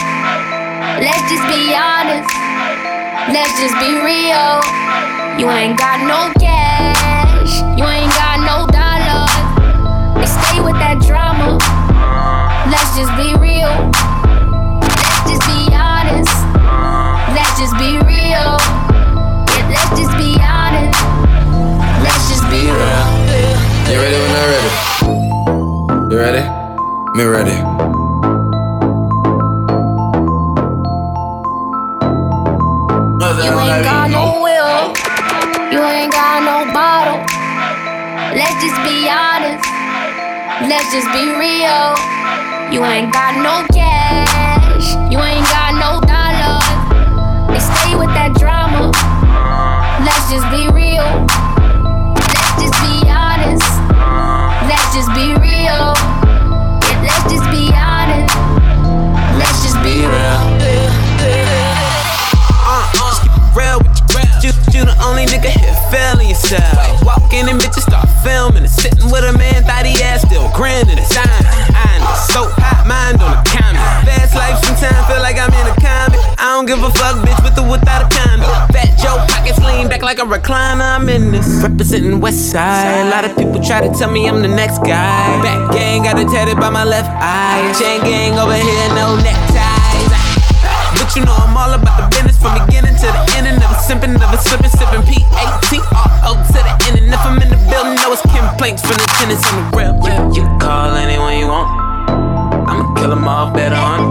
Let's 0.98 1.22
just 1.30 1.46
be 1.46 1.76
honest. 1.78 2.30
Let's 3.30 3.54
just 3.62 3.78
be 3.78 3.94
real. 4.02 4.58
You 5.38 5.50
ain't 5.54 5.78
got 5.78 6.02
no 6.02 6.34
cash. 6.42 7.62
You 7.78 7.86
ain't 7.86 8.14
got 8.18 8.42
no 8.42 8.66
dollars. 8.74 9.30
Stay 10.26 10.62
with 10.62 10.78
that 10.82 10.98
drama. 11.06 11.58
Let's 12.70 12.98
just 12.98 13.14
be 13.18 13.36
real. 13.40 13.93
be 22.54 22.70
around. 22.70 23.14
You 23.90 23.98
ready 23.98 24.18
when 24.22 24.32
I 24.38 24.46
ready? 24.54 24.72
You 26.12 26.18
ready? 26.22 26.44
Me 27.18 27.24
ready. 27.26 27.58
Ain't 33.74 33.84
got 33.84 34.08
no 34.12 34.26
will. 34.46 34.94
You 35.74 35.82
ain't 35.82 36.12
got 36.12 36.46
no 36.46 36.58
bottle. 36.72 37.26
Let's 38.38 38.58
just 38.62 38.78
be 38.86 39.10
honest. 39.10 39.66
Let's 40.70 40.94
just 40.94 41.10
be 41.10 41.26
real. 41.34 41.98
You 42.70 42.86
ain't 42.86 43.12
got 43.12 43.34
no 43.42 43.66
cash. 43.74 44.94
You 45.12 45.18
ain't 45.18 45.48
got 45.50 45.63
only 65.14 65.30
nigga 65.30 65.54
here 65.54 65.78
feeling 65.94 66.30
yourself. 66.30 67.06
Walk 67.06 67.30
in 67.34 67.48
and 67.48 67.62
bitches 67.62 67.86
start 67.86 68.10
filming 68.26 68.66
and 68.66 68.70
sitting 68.70 69.06
with 69.14 69.22
a 69.22 69.34
man, 69.38 69.62
thought 69.62 69.86
he 69.86 69.94
ass 70.02 70.26
still 70.26 70.50
grinning 70.58 70.98
and 70.98 71.06
signing. 71.06 71.46
I 71.78 72.02
know, 72.02 72.18
so 72.34 72.42
hot 72.58 72.82
mind 72.90 73.22
on 73.22 73.30
the 73.30 73.42
comment. 73.46 73.78
Fast 74.10 74.34
life 74.34 74.58
sometimes 74.66 75.06
feel 75.06 75.22
like 75.22 75.38
I'm 75.38 75.54
in 75.54 75.68
a 75.70 75.76
comic. 75.78 76.18
I 76.42 76.58
don't 76.58 76.66
give 76.66 76.82
a 76.82 76.90
fuck, 76.98 77.22
bitch, 77.22 77.38
with 77.46 77.62
or 77.62 77.70
without 77.70 78.02
a 78.02 78.10
condom. 78.10 78.50
Fat 78.74 78.98
Joe 78.98 79.22
pockets 79.30 79.62
lean 79.62 79.88
back 79.88 80.02
like 80.02 80.18
a 80.18 80.26
recliner. 80.26 80.82
I'm 80.82 81.08
in 81.10 81.30
this. 81.32 81.62
Representing 81.62 82.20
West 82.20 82.50
Side. 82.50 83.06
A 83.06 83.10
lot 83.14 83.24
of 83.24 83.38
people 83.38 83.62
try 83.62 83.86
to 83.86 83.94
tell 83.94 84.10
me 84.10 84.28
I'm 84.28 84.42
the 84.42 84.50
next 84.50 84.82
guy. 84.82 85.30
Back 85.46 85.78
gang 85.78 86.10
got 86.10 86.18
it 86.18 86.26
tatted 86.34 86.58
by 86.58 86.72
my 86.72 86.84
left 86.84 87.10
eye. 87.22 87.62
Chain 87.78 88.02
gang 88.02 88.34
over 88.40 88.58
here, 88.58 88.90
no 88.98 89.14
neckties. 89.22 89.73
But 91.14 91.20
you 91.20 91.26
know 91.30 91.38
I'm 91.46 91.54
all 91.54 91.70
about 91.70 91.94
the 92.02 92.10
business 92.10 92.42
from 92.42 92.58
beginning 92.66 92.98
to 92.98 93.06
the 93.06 93.22
end. 93.38 93.46
and 93.46 93.62
Never 93.62 93.78
simping, 93.86 94.18
never 94.18 94.34
slipping, 94.34 94.74
sipping 94.74 95.06
P-A-T-R-O 95.06 96.32
to 96.42 96.58
the 96.58 96.74
end. 96.90 97.06
And 97.06 97.14
if 97.14 97.22
I'm 97.22 97.38
in 97.38 97.54
the 97.54 97.60
building, 97.70 98.02
know 98.02 98.18
it's 98.18 98.26
complaints 98.26 98.82
from 98.82 98.98
the 98.98 99.06
tenants 99.22 99.46
on 99.54 99.62
the 99.62 99.78
real. 99.78 99.94
You, 100.02 100.42
you 100.42 100.44
call 100.58 100.98
anyone 100.98 101.38
you 101.38 101.54
want. 101.54 101.70
I'ma 102.66 102.98
kill 102.98 103.14
them 103.14 103.30
off 103.30 103.54
better 103.54 103.78
on. 103.78 104.10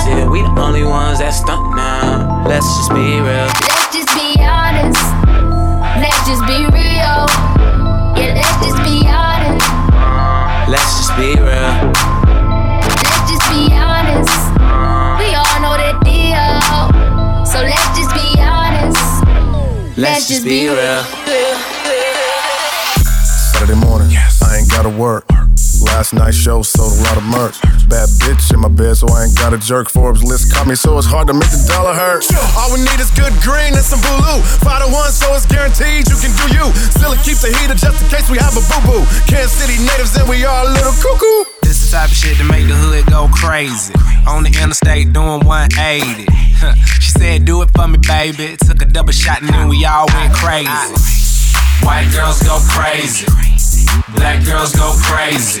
Shit, 0.00 0.32
we 0.32 0.40
the 0.40 0.56
only 0.56 0.80
ones 0.80 1.20
that 1.20 1.36
stunt 1.36 1.76
now. 1.76 2.48
Let's 2.48 2.64
just 2.64 2.88
be 2.96 3.20
real. 3.20 3.52
Let's 3.60 3.92
just 3.92 4.08
be 4.16 4.40
honest. 4.40 5.04
Let's 6.00 6.24
just 6.24 6.40
be 6.48 6.64
real. 6.72 7.28
Yeah, 8.16 8.32
let's 8.40 8.56
just 8.64 8.80
be 8.80 9.04
honest. 9.12 9.60
Let's 10.72 11.04
just 11.04 11.12
be 11.20 11.36
real. 11.36 11.92
Let's 12.80 13.28
just 13.28 13.44
be 13.52 13.76
honest. 13.76 14.49
So 17.50 17.58
let's 17.62 17.98
just 17.98 18.14
be 18.14 18.38
honest. 18.38 19.98
Let's 19.98 20.28
just 20.28 20.44
be 20.44 20.68
real. 20.68 21.02
Saturday 23.26 23.74
morning, 23.74 24.14
I 24.14 24.58
ain't 24.58 24.70
gotta 24.70 24.88
work. 24.88 25.26
Last 25.82 26.14
night's 26.14 26.36
show 26.36 26.62
sold 26.62 26.92
a 26.92 27.02
lot 27.10 27.16
of 27.16 27.24
merch. 27.24 27.60
Bad 27.90 28.06
bitch 28.22 28.54
in 28.54 28.60
my 28.60 28.68
bed, 28.68 28.96
so 28.96 29.08
I 29.08 29.24
ain't 29.24 29.36
got 29.36 29.52
a 29.52 29.58
jerk. 29.58 29.90
Forbes 29.90 30.22
list 30.22 30.54
caught 30.54 30.68
me, 30.68 30.76
so 30.76 30.96
it's 30.96 31.08
hard 31.08 31.26
to 31.26 31.34
make 31.34 31.50
the 31.50 31.64
dollar 31.66 31.92
hurt. 31.92 32.22
All 32.54 32.70
we 32.72 32.78
need 32.86 33.00
is 33.00 33.10
good 33.18 33.34
green 33.42 33.74
and 33.74 33.82
some 33.82 33.98
blue. 33.98 34.38
Five 34.62 34.86
to 34.86 34.92
one, 34.92 35.10
so 35.10 35.34
it's 35.34 35.46
guaranteed 35.46 36.06
you 36.06 36.16
can 36.22 36.30
do 36.38 36.54
you. 36.54 36.70
Still 36.94 37.18
keep 37.26 37.42
the 37.42 37.50
heater 37.50 37.74
just 37.74 37.98
in 37.98 38.06
case 38.14 38.30
we 38.30 38.38
have 38.38 38.54
a 38.54 38.62
boo 38.70 38.78
boo. 38.86 39.02
Kansas 39.26 39.58
City 39.58 39.82
natives, 39.82 40.14
and 40.16 40.28
we 40.30 40.44
are 40.44 40.66
a 40.66 40.70
little 40.70 40.94
cuckoo. 41.02 41.59
Type 41.90 42.08
of 42.08 42.16
shit 42.16 42.36
to 42.36 42.44
make 42.44 42.68
the 42.68 42.74
hood 42.74 43.04
go 43.06 43.26
crazy. 43.34 43.92
On 44.28 44.44
the 44.44 44.50
interstate 44.62 45.12
doing 45.12 45.42
180. 45.42 46.24
Huh. 46.30 46.74
she 47.02 47.10
said, 47.10 47.44
Do 47.44 47.62
it 47.62 47.70
for 47.74 47.88
me, 47.88 47.98
baby. 47.98 48.56
Took 48.64 48.82
a 48.82 48.84
double 48.84 49.10
shot 49.10 49.42
and 49.42 49.50
then 49.50 49.66
we 49.68 49.84
all 49.84 50.06
went 50.06 50.32
crazy. 50.32 50.70
White 51.82 52.06
girls 52.14 52.44
go 52.46 52.62
crazy. 52.70 53.26
Black 54.14 54.44
girls 54.46 54.70
go 54.76 54.94
crazy. 55.02 55.60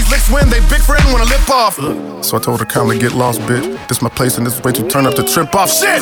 these 0.01 0.11
licks 0.11 0.29
when 0.29 0.49
they 0.49 0.59
big 0.65 0.81
friend 0.81 1.03
wanna 1.13 1.29
lip 1.29 1.49
off. 1.49 1.77
So 2.25 2.37
I 2.37 2.39
told 2.41 2.59
her, 2.59 2.65
calmly 2.65 2.97
get 2.97 3.13
lost, 3.13 3.41
bitch. 3.41 3.65
This 3.87 4.01
my 4.01 4.09
place 4.09 4.37
and 4.37 4.45
this 4.45 4.57
is 4.57 4.63
way 4.63 4.71
too 4.71 4.87
turn 4.87 5.05
up 5.05 5.13
to 5.15 5.23
trip 5.23 5.53
off. 5.53 5.69
Shit! 5.69 6.01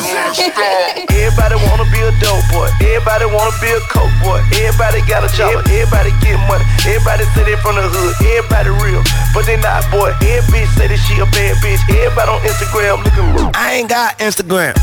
Everybody 1.10 1.56
wanna 1.68 1.84
be 1.92 2.00
a 2.00 2.12
dope 2.20 2.44
boy. 2.48 2.68
Everybody 2.80 3.26
wanna 3.28 3.52
be 3.60 3.68
a 3.68 3.80
coke 3.92 4.12
boy. 4.24 4.40
Everybody 4.56 5.04
got 5.04 5.24
a 5.24 5.30
job. 5.36 5.64
Everybody 5.68 6.12
get 6.24 6.40
money. 6.48 6.64
Everybody 6.88 7.24
say 7.36 7.44
they 7.44 7.56
from 7.60 7.76
the 7.76 7.84
hood. 7.84 8.14
Everybody 8.24 8.70
real, 8.80 9.02
but 9.36 9.44
they 9.44 9.60
not 9.60 9.84
boy. 9.92 10.12
Every 10.24 10.64
bitch 10.64 10.70
say 10.76 10.88
that 10.88 11.00
she 11.04 11.20
a 11.20 11.26
bad 11.28 11.60
bitch. 11.60 11.82
Everybody 11.92 12.28
on 12.30 12.40
Instagram 12.48 13.04
looking 13.04 13.28
real. 13.36 13.50
I 13.52 13.84
ain't 13.84 13.90
got 13.90 14.16
Instagram. 14.18 14.76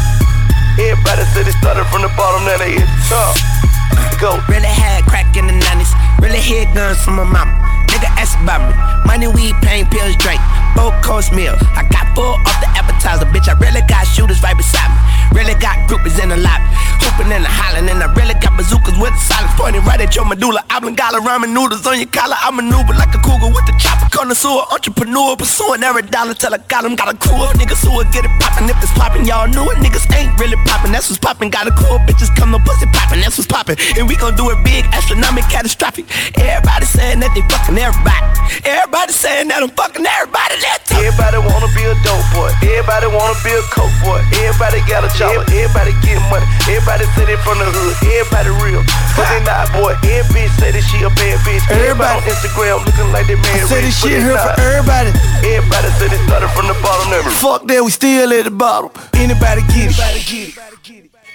Everybody 0.77 1.23
say 1.33 1.41
they 1.41 1.55
started 1.57 1.89
from 1.89 2.05
the 2.05 2.11
bottom, 2.13 2.45
now 2.45 2.57
they 2.61 2.77
hit 2.77 2.85
the 2.85 3.01
top. 3.09 3.33
Go. 4.21 4.37
Really 4.49 4.69
had 4.69 5.05
crack 5.05 5.37
in 5.37 5.47
the 5.47 5.53
90s. 5.53 5.93
Really 6.21 6.41
hit 6.41 6.73
guns 6.73 7.01
from 7.01 7.17
my 7.17 7.23
mama. 7.23 7.66
Nigga 7.97 8.13
ask 8.13 8.37
about 8.41 8.61
me. 8.61 8.77
Money, 9.09 9.27
weed, 9.27 9.55
pain, 9.63 9.87
pills, 9.89 10.15
drink. 10.17 10.39
Four 10.75 10.93
course 11.01 11.31
meal. 11.31 11.55
I 11.75 11.83
got 11.89 12.13
full 12.15 12.37
off 12.47 12.57
the 12.61 12.69
appetizer, 12.77 13.25
bitch. 13.25 13.49
I 13.49 13.57
really 13.59 13.81
got 13.87 14.05
shooters 14.05 14.41
right 14.43 14.55
beside 14.55 14.87
me. 14.93 14.99
Really 15.35 15.55
got 15.59 15.75
groupies 15.89 16.21
in 16.21 16.29
the 16.29 16.37
lobby. 16.37 16.63
Hooping 17.03 17.31
and 17.33 17.43
hollering. 17.43 17.89
And 17.89 17.99
I 18.03 18.07
really 18.13 18.35
got 18.39 18.55
bazookas 18.55 18.95
with 19.01 19.11
the 19.11 19.21
silence 19.21 19.53
pointing 19.57 19.83
right 19.83 19.99
at 19.99 20.15
your 20.15 20.25
medulla. 20.25 20.61
Oblongata 20.69 21.19
ramen 21.25 21.53
noodles 21.53 21.85
on 21.87 21.97
your 21.97 22.11
collar. 22.13 22.37
I 22.37 22.51
maneuver 22.53 22.93
like 22.93 23.13
a 23.17 23.19
cougar 23.19 23.49
with 23.49 23.65
the 23.65 23.73
chopper. 23.81 24.07
Connoisseur, 24.13 24.69
entrepreneur. 24.71 25.35
Pursuing 25.35 25.83
every 25.83 26.05
dollar 26.05 26.33
till 26.33 26.53
I 26.53 26.61
got 26.69 26.85
him. 26.85 26.95
Got 26.95 27.13
a 27.13 27.17
crew 27.17 27.41
of 27.41 27.57
niggas 27.57 27.81
who 27.81 27.97
will 27.97 28.09
get 28.13 28.25
it 28.25 28.33
poppin'. 28.39 28.69
If 28.69 28.77
it's 28.81 28.93
poppin', 28.93 29.25
y'all 29.25 29.49
knew 29.49 29.65
it. 29.73 29.77
Niggas 29.81 30.05
ain't 30.13 30.37
really 30.39 30.57
poppin'. 30.69 30.91
That's 30.91 31.09
what's 31.09 31.19
poppin'. 31.19 31.49
Got 31.49 31.67
a 31.67 31.71
crew 31.71 31.87
cool 31.87 31.99
bitches 32.03 32.33
come 32.35 32.51
no 32.51 32.59
pussy 32.59 32.85
poppin'. 32.91 33.21
That's 33.21 33.37
what's 33.37 33.47
poppin'. 33.47 33.77
And 33.97 34.07
we 34.07 34.15
gon' 34.15 34.35
do 34.35 34.49
it 34.51 34.59
big, 34.63 34.85
astronomic, 34.91 35.45
catastrophic. 35.45 36.05
Everybody 36.37 36.85
saying 36.85 37.19
that 37.23 37.31
they 37.33 37.41
fucking 37.47 37.77
everybody. 37.79 38.27
Everybody 38.67 39.13
saying 39.13 39.47
that 39.47 39.63
I'm 39.63 39.71
fucking 39.71 40.05
everybody. 40.05 40.55
Let's. 40.67 40.87
Everybody 40.97 41.39
wanna 41.39 41.69
be 41.71 41.83
a 41.87 41.95
dope 42.03 42.25
boy. 42.35 42.51
Everybody 42.59 43.07
wanna 43.07 43.37
be 43.39 43.53
a 43.55 43.63
coke 43.71 43.93
boy. 44.03 44.19
Everybody 44.43 44.83
got 44.91 45.07
a 45.07 45.11
job. 45.15 45.47
Everybody 45.55 45.95
get 46.03 46.19
money. 46.27 46.43
Everybody 46.67 47.05
say 47.15 47.23
they 47.23 47.39
from 47.47 47.63
the 47.63 47.67
hood. 47.69 47.95
Everybody 48.03 48.51
real, 48.59 48.83
but 49.15 49.25
they 49.31 49.39
not 49.47 49.71
boy. 49.71 49.95
Every 50.03 50.27
bitch 50.35 50.51
say 50.59 50.75
that 50.75 50.83
she 50.83 50.99
a 51.07 51.11
bad 51.15 51.39
bitch. 51.47 51.63
Everybody, 51.71 52.19
on 52.19 52.27
Instagram 52.27 52.83
looking 52.83 53.09
like 53.15 53.25
they 53.31 53.39
married. 53.39 53.71
say 53.71 53.81
this 53.87 53.95
shit 53.95 54.19
here 54.19 54.35
for 54.35 54.53
everybody. 54.59 55.15
Everybody 55.47 55.87
say 55.95 56.07
they 56.11 56.21
started 56.27 56.51
from 56.51 56.67
the 56.67 56.75
bottom. 56.83 57.07
Never. 57.07 57.29
Fuck 57.39 57.63
that, 57.71 57.79
we 57.79 57.91
still 57.91 58.33
at 58.33 58.43
the 58.43 58.51
bottom. 58.51 58.91
Anybody 59.15 59.63
get 59.71 59.95
it? 59.95 60.57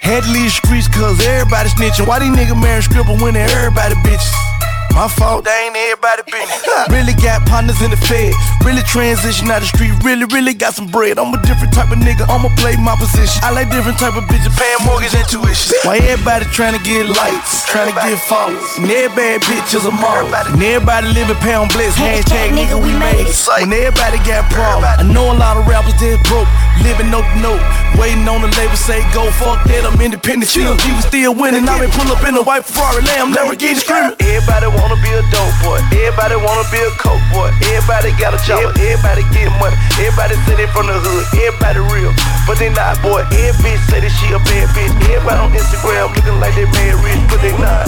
Had 0.03 0.27
to 0.27 0.29
leave 0.29 0.51
the 0.51 0.55
streets 0.59 0.87
cause 0.91 1.17
everybody 1.23 1.69
snitching. 1.73 2.05
Why 2.05 2.19
these 2.19 2.35
niggas 2.35 2.59
marrying 2.59 2.83
scribble 2.83 3.17
when 3.23 3.33
they 3.33 3.47
everybody 3.47 3.95
bitches? 4.03 4.62
My 4.93 5.09
fault. 5.09 5.41
They 5.43 5.49
ain't 5.65 5.75
everybody 5.75 6.21
business. 6.29 6.61
really 6.93 7.17
got 7.17 7.41
partners 7.49 7.81
in 7.81 7.89
the 7.89 7.97
fed. 7.97 8.29
Really 8.61 8.85
transition 8.85 9.49
out 9.49 9.65
the 9.65 9.69
street. 9.69 9.89
Really, 10.05 10.29
really 10.29 10.53
got 10.53 10.77
some 10.77 10.85
bread. 10.85 11.17
I'm 11.17 11.33
a 11.33 11.41
different 11.41 11.73
type 11.73 11.89
of 11.89 11.97
nigga. 11.97 12.29
I'ma 12.29 12.53
play 12.61 12.77
my 12.77 12.93
position. 12.93 13.41
I 13.41 13.49
like 13.49 13.73
different 13.73 13.97
type 13.97 14.13
of 14.13 14.29
bitches. 14.29 14.53
Paying 14.53 14.85
mortgage 14.85 15.17
and 15.17 15.25
tuition. 15.25 15.81
Why 15.81 15.97
everybody 15.97 16.45
trying 16.53 16.77
to 16.77 16.83
get 16.85 17.09
lights? 17.09 17.65
Trying 17.65 17.89
to 17.89 17.95
get 17.97 18.21
followers. 18.29 18.61
And 18.77 18.85
every 18.85 19.09
bad 19.17 19.41
bitch 19.49 19.73
is 19.73 19.85
a 19.89 19.91
model. 19.91 20.29
And 20.29 20.61
everybody 20.61 21.09
living 21.09 21.41
pound 21.41 21.73
bliss. 21.73 21.97
Hashtag 21.97 22.53
nigga 22.53 22.77
we 22.77 22.93
made 22.93 23.25
it. 23.25 23.33
When 23.49 23.73
everybody 23.73 24.21
got 24.21 24.45
problems. 24.53 25.01
I 25.01 25.03
know 25.09 25.33
a 25.33 25.37
lot 25.37 25.57
of 25.57 25.65
rappers 25.65 25.97
that 26.05 26.21
broke. 26.29 26.45
Living 26.85 27.09
to 27.09 27.21
note. 27.41 27.61
Waiting 27.97 28.29
on 28.29 28.45
the 28.45 28.49
label 28.61 28.77
say 28.77 29.01
go. 29.13 29.25
Fuck 29.41 29.65
that, 29.69 29.85
I'm 29.85 29.97
independent. 30.01 30.49
Chill, 30.49 30.77
G 30.77 30.93
was 30.93 31.05
still 31.05 31.33
winning. 31.33 31.65
I 31.65 31.81
been 31.81 31.89
pull 31.91 32.09
up 32.13 32.21
in 32.25 32.37
a 32.37 32.43
white 32.43 32.65
Ferrari 32.65 33.01
Lamb. 33.09 33.33
Lamborghini 33.33 33.77
screaming. 33.77 34.13
Everybody 34.21 34.67
wanna 34.83 34.99
be 34.99 35.15
a 35.15 35.23
dope 35.31 35.55
boy. 35.63 35.79
Everybody 35.95 36.35
wanna 36.35 36.67
be 36.67 36.83
a 36.83 36.91
coke 36.99 37.23
boy. 37.31 37.47
Everybody 37.71 38.11
got 38.19 38.35
a 38.35 38.39
job. 38.43 38.75
Everybody 38.75 39.23
get 39.31 39.47
money. 39.55 39.79
Everybody 39.95 40.35
said 40.43 40.59
they 40.59 40.67
from 40.75 40.91
the 40.91 40.99
hood. 40.99 41.23
Everybody 41.39 41.79
real, 41.87 42.11
but 42.43 42.59
they 42.59 42.67
not 42.67 42.99
boy. 42.99 43.23
Every 43.31 43.55
bitch 43.63 43.79
say 43.87 44.03
that 44.03 44.11
she 44.19 44.27
a 44.35 44.39
bad 44.43 44.67
bitch. 44.75 44.91
Everybody 45.07 45.39
on 45.39 45.55
Instagram 45.55 46.11
looking 46.11 46.35
like 46.43 46.51
they 46.59 46.67
made 46.75 46.99
rich, 46.99 47.23
but 47.31 47.39
they 47.39 47.55
not. 47.55 47.87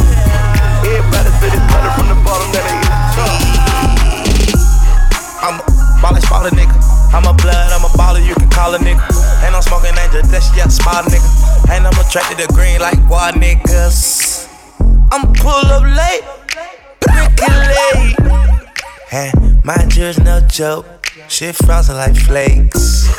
Everybody 0.88 1.30
said 1.44 1.52
they 1.52 1.62
started 1.68 1.92
from 2.00 2.08
the 2.08 2.18
bottom 2.24 2.48
that 2.56 2.64
they 2.64 2.80
is 2.80 2.96
I'm 5.44 5.60
a 5.60 5.64
baller, 6.00 6.24
baller 6.32 6.54
nigga. 6.56 6.80
I'm 7.12 7.28
a 7.28 7.36
blood, 7.36 7.72
I'm 7.76 7.84
a 7.84 7.92
baller, 8.00 8.24
you 8.24 8.34
can 8.40 8.50
call 8.50 8.74
a 8.74 8.80
nigga. 8.80 9.04
And 9.44 9.52
I'm 9.52 9.62
smoking 9.62 9.92
angel, 10.00 10.24
that's 10.32 10.48
yeah, 10.56 10.72
small 10.72 11.04
nigga. 11.12 11.28
And 11.76 11.86
I'm 11.86 11.98
attracted 12.00 12.40
to 12.40 12.48
green 12.56 12.80
like 12.80 12.98
wild 13.12 13.36
niggas. 13.36 14.48
I'm 15.12 15.34
pull 15.34 15.68
up 15.76 15.84
late 15.84 16.24
late. 17.42 18.16
Hey, 19.10 19.32
my 19.64 19.78
jewelry's 19.88 20.20
no 20.20 20.42
joke. 20.48 20.86
Shit 21.28 21.56
frozen 21.56 21.96
like 21.96 22.16
flakes. 22.16 23.10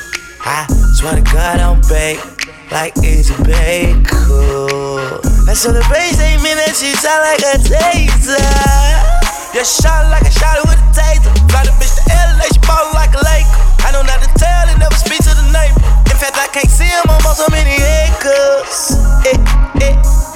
I 0.40 0.66
swear 0.94 1.16
to 1.16 1.22
God, 1.22 1.58
I'm 1.60 1.80
baked 1.88 2.46
like 2.70 2.96
a 2.98 3.22
bake. 3.42 4.06
I 5.46 5.54
saw 5.54 5.72
the 5.72 5.84
bass 5.90 6.20
ain't 6.20 6.42
mean 6.42 6.56
that 6.58 6.74
she 6.74 6.94
sound 6.94 7.22
like 7.26 7.42
a 7.42 7.58
taser. 7.62 8.38
Just 9.54 9.82
shot 9.82 10.10
like 10.10 10.22
a 10.22 10.30
shot 10.30 10.60
with 10.66 10.78
a 10.78 10.88
taser. 10.94 11.32
Fly 11.50 11.64
the 11.64 11.74
bitch 11.78 11.94
to 11.98 12.02
LA, 12.10 12.46
she 12.52 12.60
ballin' 12.62 12.94
like 12.94 13.14
a 13.14 13.22
lake. 13.22 13.48
I 13.82 13.90
know 13.92 14.02
not 14.02 14.22
to 14.22 14.30
tell 14.38 14.68
and 14.68 14.78
never 14.78 14.94
speak 14.94 15.22
to 15.24 15.32
the 15.34 15.46
neighbor. 15.50 15.82
In 16.10 16.16
fact, 16.18 16.36
I 16.38 16.48
can't 16.52 16.70
see 16.70 16.86
him 16.86 17.06
on 17.10 17.34
so 17.34 17.46
many 17.50 17.74
acres. 17.74 18.94
Eh. 19.26 19.65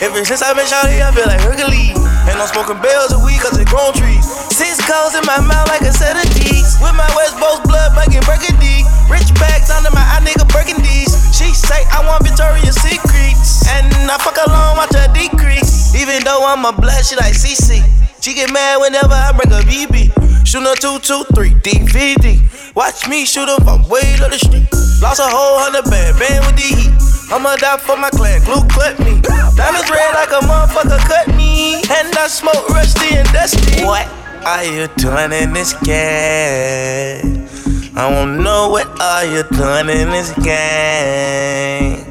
Ever 0.01 0.25
since 0.25 0.41
I've 0.41 0.57
been 0.57 0.65
shouting, 0.65 0.97
I 0.97 1.13
feel 1.13 1.29
like 1.29 1.45
Hercules. 1.45 1.93
And 2.25 2.41
I'm 2.41 2.49
smoking 2.49 2.81
bells 2.81 3.13
of 3.13 3.21
weed 3.21 3.37
cause 3.37 3.53
it's 3.61 3.69
grown 3.69 3.93
trees. 3.93 4.25
Six 4.49 4.81
codes 4.81 5.13
in 5.13 5.21
my 5.29 5.45
mouth 5.45 5.69
like 5.69 5.85
a 5.85 5.93
set 5.93 6.17
of 6.17 6.25
D's. 6.33 6.81
With 6.81 6.97
my 6.97 7.05
West 7.13 7.37
Coast 7.37 7.69
blood 7.69 7.93
making 7.93 8.25
burgundy. 8.25 8.81
Rich 9.13 9.29
bags 9.37 9.69
under 9.69 9.93
my 9.93 10.01
eye 10.01 10.25
nigga 10.25 10.49
burgundies. 10.49 11.13
She 11.37 11.53
say 11.53 11.85
I 11.93 12.01
want 12.09 12.25
Victoria's 12.25 12.81
Secrets. 12.81 13.69
And 13.69 13.93
I 14.09 14.17
fuck 14.17 14.41
alone, 14.41 14.81
watch 14.81 14.97
her 14.97 15.05
decrease. 15.13 15.93
Even 15.93 16.25
though 16.25 16.49
I'm 16.49 16.65
a 16.65 16.73
blood, 16.73 17.05
she 17.05 17.21
like 17.21 17.37
CC. 17.37 17.85
She 18.25 18.33
get 18.33 18.49
mad 18.49 18.81
whenever 18.81 19.13
I 19.13 19.37
bring 19.37 19.53
a 19.53 19.61
BB. 19.69 20.49
Shoot 20.49 20.65
a 20.65 20.73
223 20.81 21.61
DVD. 21.61 22.41
Watch 22.73 23.05
me 23.05 23.29
shoot 23.29 23.53
him 23.53 23.61
from 23.69 23.85
way 23.93 24.17
to 24.17 24.33
the 24.33 24.41
street. 24.41 24.90
Lost 25.01 25.19
a 25.19 25.25
whole 25.25 25.57
hundred 25.57 25.89
band, 25.89 26.13
band 26.21 26.45
with 26.45 26.61
the 26.61 26.69
heat. 26.77 26.93
I'ma 27.33 27.57
die 27.57 27.79
for 27.81 27.97
my 27.97 28.11
clan, 28.11 28.45
glue 28.45 28.61
clip 28.69 28.99
me. 29.01 29.17
Diamonds 29.57 29.89
red 29.89 30.13
like 30.13 30.29
a 30.29 30.45
motherfucker 30.45 31.01
cut 31.09 31.29
me. 31.41 31.81
And 31.89 32.13
I 32.21 32.29
smoke 32.29 32.69
rusty 32.69 33.17
and 33.17 33.27
dusty. 33.33 33.81
What 33.81 34.05
are 34.45 34.65
you 34.65 34.89
doing 35.01 35.33
in 35.33 35.55
this 35.57 35.73
game? 35.89 37.49
I 37.97 38.13
wanna 38.13 38.45
know 38.45 38.69
what 38.69 38.93
are 39.01 39.25
you 39.25 39.43
doing 39.57 39.89
in 39.89 40.13
this 40.13 40.37
game? 40.45 42.05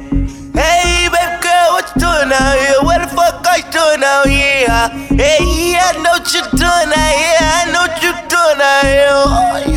Hey, 0.50 1.06
baby 1.14 1.38
girl, 1.46 1.78
what 1.78 1.86
you 1.94 2.02
doing 2.02 2.34
out 2.34 2.58
here? 2.58 2.82
What 2.82 3.06
the 3.06 3.08
fuck 3.14 3.46
are 3.46 3.58
you 3.62 3.70
doing 3.70 4.02
out 4.02 4.26
here? 4.26 4.66
Hey, 5.14 5.78
I 5.78 5.94
know 6.02 6.18
what 6.18 6.26
you're 6.34 6.42
doing 6.58 6.90
out 6.90 7.14
here. 7.22 7.38
I 7.38 7.70
know 7.70 7.86
what 7.86 8.02
you're 8.02 8.18
doing 8.26 8.58
out 8.58 8.82
here. 8.82 9.69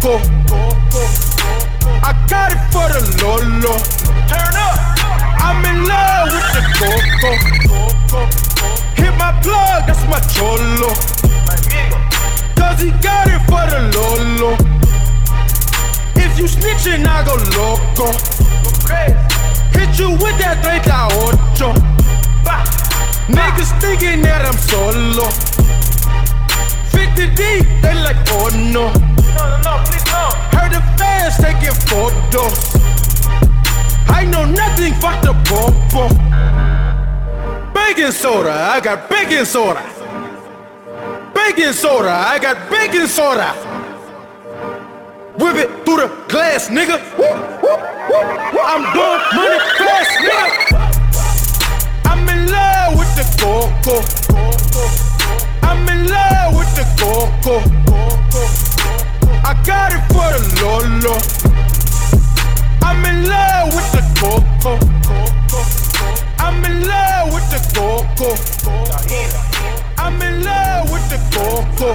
Coco. 0.00 0.16
I 2.02 2.12
got 2.28 2.52
it 2.52 2.62
for 2.72 2.88
the 2.88 3.02
Lolo. 3.22 3.76
Turn 4.28 4.54
up. 4.56 4.78
I'm 5.38 5.64
in 5.64 5.84
love 5.86 6.32
with 6.32 6.48
the 6.56 6.62
coco. 6.80 7.30
Hit 8.96 9.12
my 9.18 9.32
plug, 9.42 9.86
that's 9.86 10.04
my 10.08 10.20
cholo. 10.32 10.92
Cause 12.56 12.80
he 12.80 12.90
got 13.02 13.28
it 13.28 13.40
for 13.48 13.64
the 13.68 13.80
Lolo. 13.94 14.56
If 16.16 16.38
you 16.38 16.46
snitching, 16.46 17.06
I 17.06 17.24
go 17.24 17.36
loco. 17.56 18.12
Hit 19.78 19.98
you 19.98 20.10
with 20.12 20.38
that 20.38 20.62
38. 20.62 20.80
Niggas 23.28 23.80
thinking 23.80 24.22
that 24.22 24.44
I'm 24.44 24.58
solo. 24.58 25.28
50 26.90 27.34
deep, 27.34 27.66
they 27.82 27.94
like, 27.94 28.16
oh 28.30 28.50
no. 28.72 29.09
Heard 30.52 30.72
the 30.72 30.82
fans 30.98 31.36
taking 31.36 31.74
photos. 31.88 32.74
I 34.08 34.24
know 34.24 34.44
nothing, 34.44 34.94
fuck 34.94 35.22
the 35.22 35.34
popo. 35.48 36.08
Baking 37.72 38.12
soda, 38.12 38.52
I 38.52 38.80
got 38.80 39.08
baking 39.08 39.44
soda. 39.44 39.82
Baking 41.34 41.72
soda, 41.72 42.10
I 42.10 42.38
got 42.38 42.70
baking 42.70 43.06
soda. 43.06 43.52
Whip 45.38 45.56
it 45.56 45.84
through 45.84 45.96
the 45.96 46.08
glass, 46.28 46.68
nigga. 46.68 46.98
I'm 48.62 48.82
doing 48.92 49.20
money 49.34 49.58
fast, 49.78 50.10
nigga 50.20 50.90
I'm 52.04 52.28
in 52.28 52.50
love 52.50 52.98
with 52.98 53.12
the 53.16 53.24
coco. 53.40 53.96
I'm 55.62 55.88
in 55.88 56.08
love 56.08 56.54
with 56.56 56.74
the 56.76 56.84
coco. 56.98 58.69
Got 59.70 59.92
it 59.94 60.02
for 60.10 60.28
the 60.34 60.42
Lolo. 60.60 61.14
I'm 62.82 63.04
in 63.06 63.18
love 63.28 63.70
with 63.76 63.88
the 63.94 64.02
coco. 64.18 64.72
I'm 66.40 66.64
in 66.64 66.76
love 66.88 67.32
with 67.32 67.46
the 67.54 67.60
coco. 67.76 68.28
I'm 69.96 70.20
in 70.22 70.42
love 70.42 70.90
with 70.90 71.06
the 71.08 71.18
coco. 71.30 71.90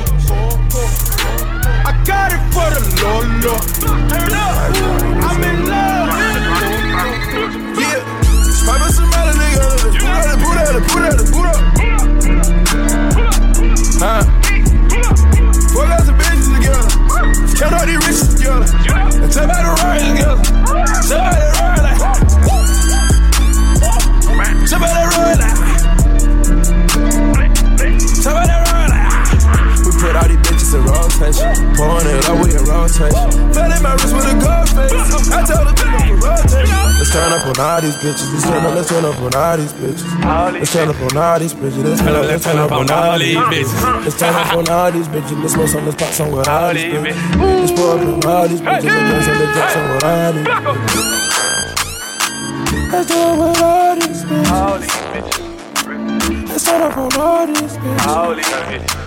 I 1.83 1.91
got 2.05 2.31
it 2.31 2.43
for 2.55 2.69
the 2.75 2.79
Lolo. 3.03 3.55
Turn 4.07 4.33
up. 4.39 4.55
I'm 5.27 5.43
in 5.43 5.57
love 5.67 6.07
with 6.15 6.31
the 6.31 6.41
coco. 6.95 7.41
Yeah. 7.81 8.01
Pop 8.65 8.79
somebody, 8.89 9.31
nigga. 9.37 9.67
Put 9.99 10.15
out, 10.23 10.79
put 10.87 11.03
out, 11.03 11.27
put 11.27 11.45
out, 11.45 11.59
Huh? 13.99 14.34
together. 18.45 18.65
And 19.23 19.33
somebody 19.33 19.63
to 19.63 19.73
ride 19.81 20.01
together. 20.05 20.43
Somebody 21.01 21.41
to 21.41 21.49
ride 21.57 21.81
like. 21.81 21.97
Somebody 24.67 24.93
to 24.93 25.09
ride 25.17 25.39
like. 25.41 25.57
Somebody 28.21 28.49
to 28.49 28.57
ride 28.69 28.89
like. 28.93 29.09
We 29.85 29.91
put 30.01 30.15
all 30.15 30.27
these 30.27 30.41
bitches 30.45 30.73
in 30.75 30.81
raw 30.85 31.07
touch. 31.07 31.39
Pouring 31.77 32.07
it 32.07 32.29
up 32.29 32.37
with 32.39 32.55
a 32.55 32.63
raw 32.65 32.87
touch. 32.87 33.13
Fell 33.53 33.71
in 33.71 33.81
my 33.81 33.93
wrist 33.93 34.13
with 34.13 34.25
a 34.25 34.33
gold 34.37 34.69
face 34.69 35.24
on 37.15 37.59
all 37.59 37.81
these 37.81 37.95
bitches. 37.95 38.33
Let's 38.33 38.43
turn 38.43 38.65
up, 38.65 38.73
let's 38.75 38.89
turn 38.89 39.05
up 39.05 39.19
on 39.19 39.35
all 39.35 39.57
these 39.57 39.73
bitches. 39.73 40.03
Let's 40.53 40.73
turn 40.73 40.89
up 40.89 41.01
on 41.01 41.17
all 41.17 41.39
these 41.39 41.53
bitches. 41.53 41.83
Let's 41.83 42.01
turn 42.01 42.15
up, 42.15 42.25
let's 42.25 42.43
turn 42.43 42.57
up 42.57 42.71
on 42.71 42.89
all 42.91 43.19
these 43.19 43.35
bitches. 43.37 44.03
Let's 44.03 44.19
turn 44.19 44.35
up 44.35 44.53
on 44.53 44.69
all 44.69 44.91
these 44.91 45.07
bitches. 45.07 45.41
Let's 45.41 45.53
smoke 45.53 45.67
some, 45.69 45.85
let's 45.85 45.95
pop 45.95 46.13
some 46.13 46.31
with 46.31 46.47
all 46.47 46.73
these 46.73 46.83
bitches. 46.83 47.15
Let's 47.39 47.71
pour 47.71 47.95
up 47.95 48.01
on 48.01 48.25
all 48.25 48.47
these 48.47 48.61
bitches. 48.61 48.83
Let's 48.83 49.25
drink 49.25 49.25
some, 49.25 49.37
let's 49.39 49.53
drink 49.53 49.69
some 49.71 49.89
with 49.91 50.03
all 50.03 50.33
these 50.33 50.45
bitches. 50.45 51.15
Let's 52.91 53.07
do 53.07 53.15
it 53.15 53.37
with 53.39 53.61
all 53.61 53.95
these 53.95 54.23
bitches. 54.25 54.49
Let's 56.49 56.63
turn 56.65 56.81
up 56.81 56.97
on 56.97 57.13
all 57.19 57.45
these 57.47 57.77
bitches. 57.77 59.05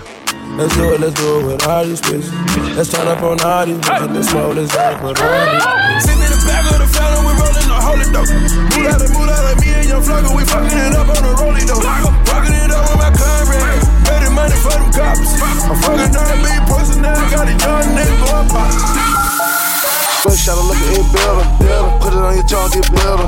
Let's 0.57 0.75
do 0.75 0.93
it, 0.93 0.99
let's 0.99 1.13
do 1.13 1.39
it 1.39 1.43
with 1.45 1.67
all 1.67 1.85
these 1.85 2.01
bitches. 2.01 2.75
Let's 2.75 2.89
turn 2.91 3.07
up 3.07 3.21
on 3.23 3.39
all 3.41 3.65
these 3.65 3.77
bitches. 3.77 4.13
Let's 4.13 4.29
smoke, 4.29 4.55
let's 4.55 4.73
turn 4.75 4.93
up 4.95 5.03
on 5.03 5.07
all 5.07 5.13
these 5.13 5.63
bitches. 5.63 6.01
Sitting 6.01 6.23
in 6.23 6.31
the 6.31 6.37
back 6.47 6.65
of 6.73 6.79
the 6.79 6.87
family, 6.87 7.21
we 7.25 7.31
rolling 7.39 7.53
the 7.53 7.68
holy 7.89 8.05
dope. 8.13 8.29
Move 8.29 8.85
out 8.85 9.01
and 9.01 9.11
move 9.13 9.29
out 9.29 9.43
like 9.49 9.59
me 9.65 9.73
and 9.73 9.89
young 9.89 10.03
Flugger, 10.05 10.33
we 10.35 10.45
fucking 10.45 10.77
it 10.77 10.93
up 10.93 11.09
on 11.09 11.21
the 11.25 11.33
rolling 11.41 11.65
dope. 11.65 11.81
Fucking 12.29 12.53
it 12.53 12.69
up 12.69 12.85
with 12.85 13.01
my 13.01 13.09
comrades. 13.09 13.85
Betting 14.05 14.33
money 14.37 14.57
for 14.61 14.77
them 14.77 14.93
cops. 14.93 15.33
I'm 15.65 15.77
fucking 15.81 16.13
on 16.13 16.37
me, 16.45 16.53
pussy 16.69 17.01
now, 17.01 17.17
got 17.33 17.49
a 17.49 17.55
young 17.57 17.87
nigga 17.97 18.15
going 18.21 18.49
pop. 18.49 19.08
First 20.19 20.43
shot, 20.43 20.59
look 20.59 20.75
at 20.75 20.99
it 20.99 21.07
better. 21.15 21.47
Put 22.03 22.11
it 22.11 22.19
on 22.19 22.35
your 22.35 22.43
jaw, 22.43 22.67
get 22.67 22.83
better. 22.91 23.23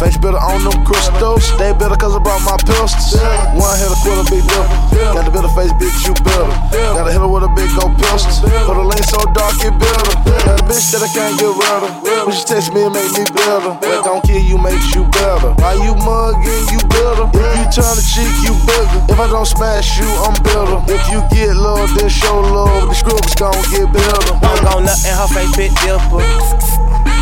Face 0.00 0.16
better 0.16 0.40
on 0.40 0.64
them 0.64 0.80
crystals. 0.88 1.44
Stay 1.44 1.76
better 1.76 2.00
cause 2.00 2.16
I 2.16 2.20
brought 2.24 2.40
my 2.48 2.56
pistols. 2.64 3.20
One 3.60 3.76
hit 3.76 3.92
a 3.92 3.98
quarter, 4.00 4.24
big 4.32 4.40
differ. 4.48 4.64
Got 5.12 5.28
the 5.28 5.32
better 5.36 5.52
face, 5.52 5.68
bitch, 5.76 6.00
you 6.08 6.16
better. 6.24 6.48
Got 6.96 7.04
a 7.04 7.12
hitter 7.12 7.28
with 7.28 7.44
a 7.44 7.52
big 7.52 7.68
gold 7.76 7.92
pistol. 8.00 8.48
Put 8.64 8.72
the 8.72 8.84
lane 8.88 9.04
so 9.04 9.20
dark, 9.36 9.52
it 9.60 9.76
better. 9.76 10.12
Got 10.48 10.60
a 10.60 10.64
bitch 10.64 10.88
that 10.96 11.04
I 11.04 11.12
can't 11.12 11.36
get 11.36 11.52
rid 11.52 11.82
of. 11.84 12.24
When 12.24 12.32
she 12.32 12.44
text 12.48 12.72
me, 12.72 12.88
it 12.88 12.92
make 12.96 13.12
me 13.12 13.28
better. 13.36 13.76
But 13.76 14.00
don't 14.08 14.24
kill 14.24 14.40
you, 14.40 14.56
makes 14.56 14.96
you 14.96 15.04
better. 15.12 15.52
Why 15.60 15.76
you 15.76 15.92
mugging, 15.92 16.64
you 16.72 16.80
better. 16.88 17.28
If 17.36 17.52
you 17.52 17.66
turn 17.68 17.92
the 18.00 18.04
cheek, 18.16 18.32
you 18.48 18.56
bigger. 18.64 19.12
If 19.12 19.20
I 19.20 19.28
don't 19.28 19.44
smash 19.44 20.00
you, 20.00 20.08
I'm 20.24 20.32
better. 20.40 20.80
If 20.88 21.04
you 21.12 21.20
get 21.36 21.52
love, 21.52 21.92
then 22.00 22.08
show 22.08 22.40
love. 22.40 22.88
The 22.88 22.96
scribbles 22.96 23.36
gon' 23.36 23.60
get 23.68 23.92
better. 23.92 24.32
I'm 24.40 24.56
gon' 24.64 24.88
nut 24.88 24.96
in 25.04 25.12
her 25.12 25.28
face, 25.28 25.52
bit 25.52 25.76
differ. 25.84 26.29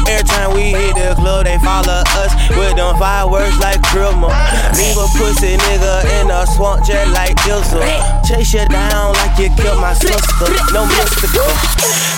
Every 0.09 0.25
time 0.25 0.57
we 0.57 0.73
hit 0.73 0.97
the 0.97 1.13
club, 1.21 1.45
they 1.45 1.61
follow 1.61 2.01
us 2.17 2.33
with 2.57 2.75
them 2.81 2.97
fireworks 2.97 3.61
like 3.61 3.83
Christmas. 3.85 4.33
Leave 4.73 4.97
a 4.97 5.07
pussy 5.13 5.61
nigga 5.69 6.01
in 6.17 6.33
a 6.33 6.49
swamp 6.49 6.81
jet 6.85 7.07
like 7.13 7.37
Ilsa. 7.45 7.85
Chase 8.25 8.55
you 8.57 8.65
down 8.73 9.13
like 9.21 9.37
you 9.37 9.53
killed 9.61 9.81
my 9.81 9.93
sister. 9.93 10.49
No 10.73 10.89
mystical. 10.97 11.45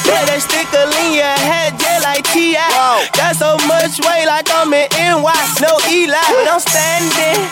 Yeah, 0.07 0.23
they 0.25 0.39
stick 0.39 0.71
a 0.71 0.87
in 1.03 1.19
your 1.19 1.37
head 1.43 1.79
just 1.79 2.03
like 2.07 2.23
T.I. 2.31 3.11
Got 3.19 3.35
so 3.35 3.59
much 3.67 3.99
weight 4.07 4.27
like 4.27 4.47
I'm 4.55 4.73
in 4.73 4.87
NY. 4.95 5.43
No 5.59 5.75
Eli, 5.91 6.15
but 6.31 6.47
I'm 6.47 6.63
standing 6.63 7.43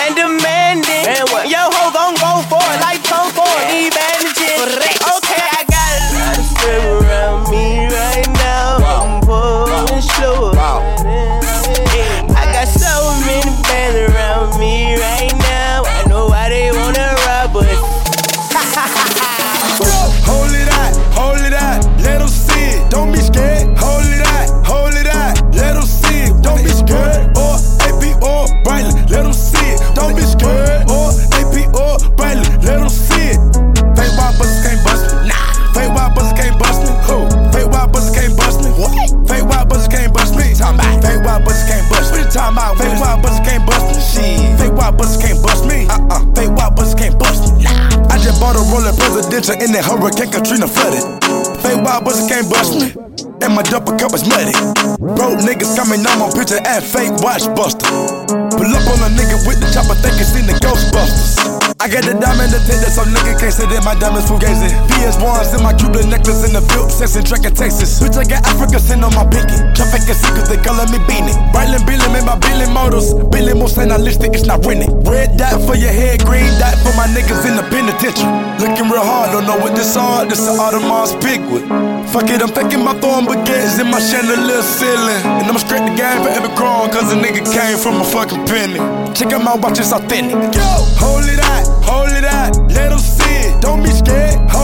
and 0.00 0.12
demanding. 0.16 1.04
And 1.12 1.28
what? 1.28 1.44
Yo, 1.48 1.60
ho 1.60 1.92
gon' 1.92 2.16
go 2.16 2.40
for 2.48 2.64
it 2.72 2.80
like 2.80 3.04
Tom 3.04 3.28
Ford. 3.36 3.48
Bandages. 3.92 5.13
Picture 56.44 56.60
and 56.68 56.84
fake 56.84 57.12
watch 57.24 57.48
buster. 57.56 57.88
Pull 58.52 58.68
up 58.68 58.84
on 58.92 59.00
a 59.00 59.10
nigga 59.16 59.40
with 59.48 59.60
the 59.60 59.68
chopper, 59.72 59.96
think 59.96 60.20
it's 60.20 60.36
in 60.36 60.44
the 60.44 60.52
Ghostbusters. 60.60 61.40
I 61.80 61.88
got 61.88 62.04
the 62.04 62.12
diamond 62.16 62.52
attendant, 62.52 62.92
so 62.92 63.04
nigga 63.08 63.40
can't 63.40 63.52
say 63.52 63.64
that 63.64 63.84
my 63.84 63.96
diamonds 63.96 64.28
fugazi. 64.28 64.68
PS1s 64.92 65.56
in 65.56 65.62
my 65.64 65.72
Cuban 65.72 66.10
necklace 66.12 66.44
in 66.44 66.52
the 66.52 66.63
and 67.12 67.28
track 67.28 67.44
in 67.44 67.52
Texas. 67.52 68.00
Bitch, 68.00 68.16
I 68.16 68.24
got 68.24 68.40
Africa 68.48 68.80
sitting 68.80 69.04
on 69.04 69.12
my 69.12 69.28
pinky. 69.28 69.60
Traffic 69.76 70.08
and 70.08 70.16
secrets, 70.16 70.48
they 70.48 70.56
calling 70.56 70.88
me 70.88 70.96
Beanie. 71.04 71.36
Brightland 71.52 71.84
Billy, 71.84 72.08
made 72.08 72.24
my 72.24 72.40
Billy 72.40 72.64
Motors. 72.72 73.12
Billy 73.28 73.52
most 73.52 73.76
analytic, 73.76 74.32
it's 74.32 74.48
not 74.48 74.64
winning. 74.64 74.88
Red 75.04 75.36
dot 75.36 75.60
for 75.68 75.76
your 75.76 75.92
head, 75.92 76.24
green 76.24 76.48
dot 76.56 76.72
for 76.80 76.96
my 76.96 77.04
niggas 77.12 77.44
in 77.44 77.60
the 77.60 77.64
penitentiary. 77.68 78.24
Looking 78.56 78.88
real 78.88 79.04
hard, 79.04 79.36
don't 79.36 79.44
know 79.44 79.60
what 79.60 79.76
this 79.76 79.92
are. 80.00 80.24
This 80.24 80.40
is 80.40 80.56
Audemars 80.56 81.12
Piguet. 81.20 81.68
Fuck 82.08 82.32
it, 82.32 82.40
I'm 82.40 82.48
taking 82.56 82.80
my 82.80 82.96
thorn 83.04 83.28
baguettes 83.28 83.76
in 83.76 83.92
my 83.92 84.00
chandelier 84.00 84.64
ceiling. 84.64 85.44
And 85.44 85.44
I'm 85.44 85.60
straight 85.60 85.84
the 85.84 85.92
game 85.92 86.24
for 86.24 86.32
every 86.32 86.56
crown, 86.56 86.88
cause 86.88 87.12
a 87.12 87.20
nigga 87.20 87.44
came 87.44 87.76
from 87.76 88.00
a 88.00 88.04
fucking 88.08 88.48
penny. 88.48 88.80
Check 89.12 89.36
out 89.36 89.44
my 89.44 89.60
watch, 89.60 89.76
it's 89.76 89.92
authentic. 89.92 90.40
Yo, 90.56 90.68
hold 90.96 91.28
it 91.28 91.36
out, 91.52 91.68
hold 91.84 92.16
it 92.16 92.24
out, 92.24 92.56
let 92.72 92.88
them 92.88 92.98
see 92.98 93.52
it. 93.52 93.60
Don't 93.60 93.84
be 93.84 93.92
scared, 93.92 94.40
hold 94.48 94.63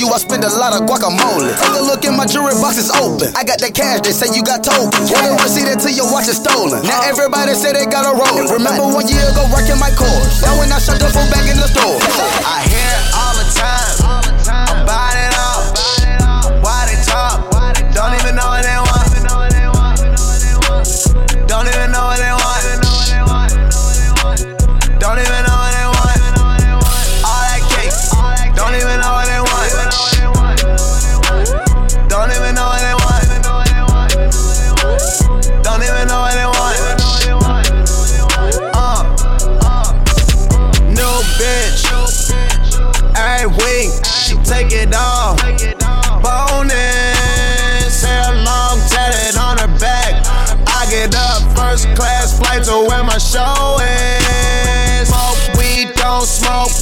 you, 0.00 0.08
I 0.08 0.16
spend 0.16 0.42
a 0.42 0.48
lot 0.48 0.72
of 0.72 0.88
guacamole. 0.88 1.52
Take 1.60 1.76
a 1.76 1.84
look 1.84 2.02
in 2.08 2.16
my 2.16 2.24
jewelry 2.24 2.56
box, 2.56 2.80
it's 2.80 2.88
open. 2.96 3.28
I 3.36 3.44
got 3.44 3.60
that 3.60 3.76
cash, 3.76 4.00
they 4.00 4.16
say 4.16 4.32
you 4.32 4.40
got 4.40 4.64
tokens. 4.64 5.12
Want 5.12 5.28
a 5.28 5.36
receipt 5.36 5.68
until 5.68 5.92
your 5.92 6.08
watch 6.08 6.26
is 6.32 6.40
stolen. 6.40 6.80
Now 6.88 7.04
everybody 7.04 7.52
say 7.52 7.76
they 7.76 7.84
got 7.84 8.08
a 8.08 8.16
roll. 8.16 8.48
Remember 8.48 8.88
one 8.88 9.04
year 9.06 9.20
ago, 9.28 9.44
wrecking 9.52 9.76
my 9.76 9.92
cars. 9.92 10.40
Now 10.40 10.56
when 10.56 10.72
I 10.72 10.80
shut 10.80 10.96
the 10.96 11.12
phone 11.12 11.28
back 11.28 11.44
in 11.44 11.60
the 11.60 11.68
store. 11.68 12.00
I 12.48 12.64
hear 12.64 12.80
it 12.96 13.06
all 13.12 13.34
the 13.36 13.46
time. 13.52 14.19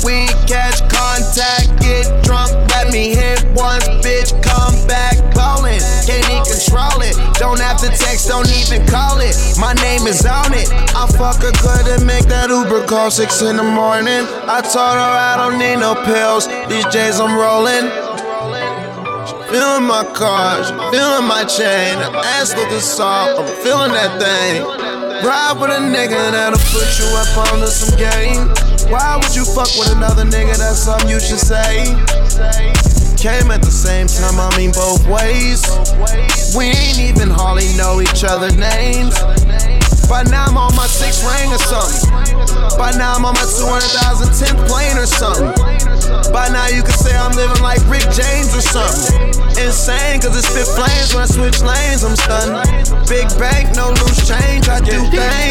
Weed, 0.08 0.32
catch 0.48 0.80
contact, 0.88 1.68
get 1.84 2.08
drunk, 2.24 2.48
let 2.72 2.88
me 2.88 3.12
hit 3.12 3.44
once, 3.52 3.84
bitch, 4.00 4.32
come 4.40 4.72
back, 4.88 5.20
ballin'. 5.36 5.80
Can't 6.08 6.24
even 6.32 6.44
control 6.48 7.04
it, 7.04 7.12
don't 7.36 7.60
have 7.60 7.76
to 7.84 7.92
text, 7.92 8.28
don't 8.28 8.48
even 8.48 8.88
call 8.88 9.20
it. 9.20 9.36
My 9.60 9.74
name 9.84 10.08
is 10.08 10.24
on 10.24 10.56
it. 10.56 10.72
I 10.96 11.04
fuck 11.20 11.44
her 11.44 11.52
good 11.60 11.86
and 11.92 12.06
make 12.08 12.24
that 12.32 12.48
Uber 12.48 12.86
call 12.86 13.10
six 13.10 13.42
in 13.42 13.56
the 13.56 13.68
morning. 13.68 14.24
I 14.48 14.64
told 14.64 14.96
her 14.96 15.12
I 15.28 15.36
don't 15.36 15.60
need 15.60 15.76
no 15.76 15.92
pills, 16.08 16.48
these 16.72 16.88
J's 16.88 17.20
I'm 17.20 17.36
rolling. 17.36 17.92
Feeling 19.52 19.84
my 19.84 20.04
car, 20.16 20.64
she 20.64 20.72
feeling 20.92 21.28
my 21.28 21.44
chain. 21.44 22.00
Ass 22.36 22.56
looking 22.56 22.80
soft, 22.80 23.40
I'm 23.40 23.48
feeling 23.62 23.92
that 23.92 24.16
thing. 24.16 24.64
Ride 25.24 25.56
with 25.60 25.70
a 25.70 25.80
nigga 25.80 26.32
that'll 26.32 26.58
put 26.72 26.88
you 26.96 27.08
up 27.16 27.52
under 27.52 27.66
some 27.66 27.96
game. 27.98 28.67
Why 28.88 29.20
would 29.20 29.36
you 29.36 29.44
fuck 29.44 29.68
with 29.76 29.92
another 29.92 30.24
nigga? 30.24 30.56
That's 30.56 30.80
something 30.80 31.08
you 31.08 31.20
should 31.20 31.38
say. 31.40 31.84
Came 33.20 33.50
at 33.52 33.60
the 33.60 33.70
same 33.70 34.06
time, 34.06 34.40
I 34.40 34.48
mean 34.56 34.72
both 34.72 35.04
ways. 35.04 35.60
We 36.56 36.72
ain't 36.72 36.96
even 36.96 37.28
hardly 37.28 37.68
know 37.76 38.00
each 38.00 38.24
other's 38.24 38.56
names. 38.56 39.12
By 40.08 40.24
now 40.32 40.48
I'm 40.48 40.56
on 40.56 40.72
my 40.72 40.88
sixth 40.88 41.20
ring 41.20 41.52
or 41.52 41.60
something. 41.60 42.08
By 42.80 42.96
now 42.96 43.12
I'm 43.12 43.28
on 43.28 43.36
my 43.36 43.44
200,000 43.44 44.32
10th 44.32 44.60
plane 44.64 44.96
or 44.96 45.04
something. 45.04 45.52
By 46.32 46.48
now 46.48 46.72
you 46.72 46.80
can 46.80 46.96
say 46.96 47.12
I'm 47.12 47.36
living 47.36 47.60
like 47.60 47.84
Rick 47.92 48.08
James 48.08 48.56
or 48.56 48.64
something. 48.64 49.36
Insane, 49.60 50.22
cause 50.24 50.32
it's 50.32 50.48
spit 50.48 50.64
flames 50.64 51.12
when 51.12 51.24
I 51.24 51.28
switch 51.28 51.60
lanes, 51.60 52.08
I'm 52.08 52.16
stunned. 52.16 52.56
Big 53.04 53.28
bank, 53.36 53.76
no 53.76 53.92
loose 54.00 54.24
change, 54.24 54.64
I 54.72 54.80
do 54.80 54.96
things. 55.12 55.47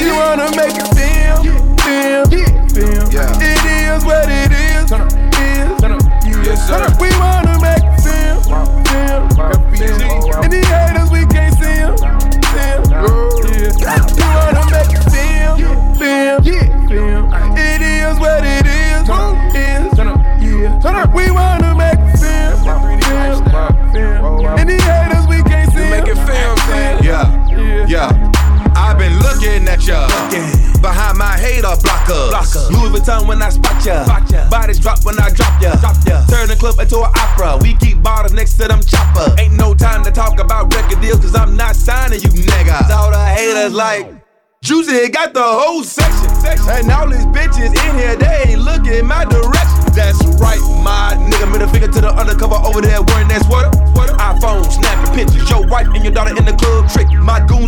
Juicy 44.88 45.10
got 45.10 45.34
the 45.34 45.43
whole 45.43 45.84
section. 45.84 46.32
And 46.69 46.91
all 46.91 47.10
these 47.10 47.26
bitches 47.28 47.76
in 47.76 48.00
here, 48.00 48.15
they 48.15 48.52
ain't 48.52 48.62
looking 48.62 49.06
my 49.06 49.26
direction. 49.26 49.84
That's 49.91 50.23
right, 50.39 50.62
my 50.84 51.15
nigga. 51.19 51.52
Middle 51.52 51.67
finger 51.67 51.88
to 51.88 52.02
the 52.02 52.12
undercover 52.13 52.56
over 52.56 52.80
there 52.80 53.02
wearing 53.04 53.28
that 53.28 53.43
sweater. 53.43 53.71
iPhone 54.15 54.63
snapping 54.71 55.13
pictures. 55.13 55.50
Your 55.50 55.67
wife 55.67 55.88
and 55.88 56.04
your 56.04 56.13
daughter 56.13 56.36
in 56.36 56.45
the 56.45 56.54
club 56.54 56.89
trick. 56.89 57.08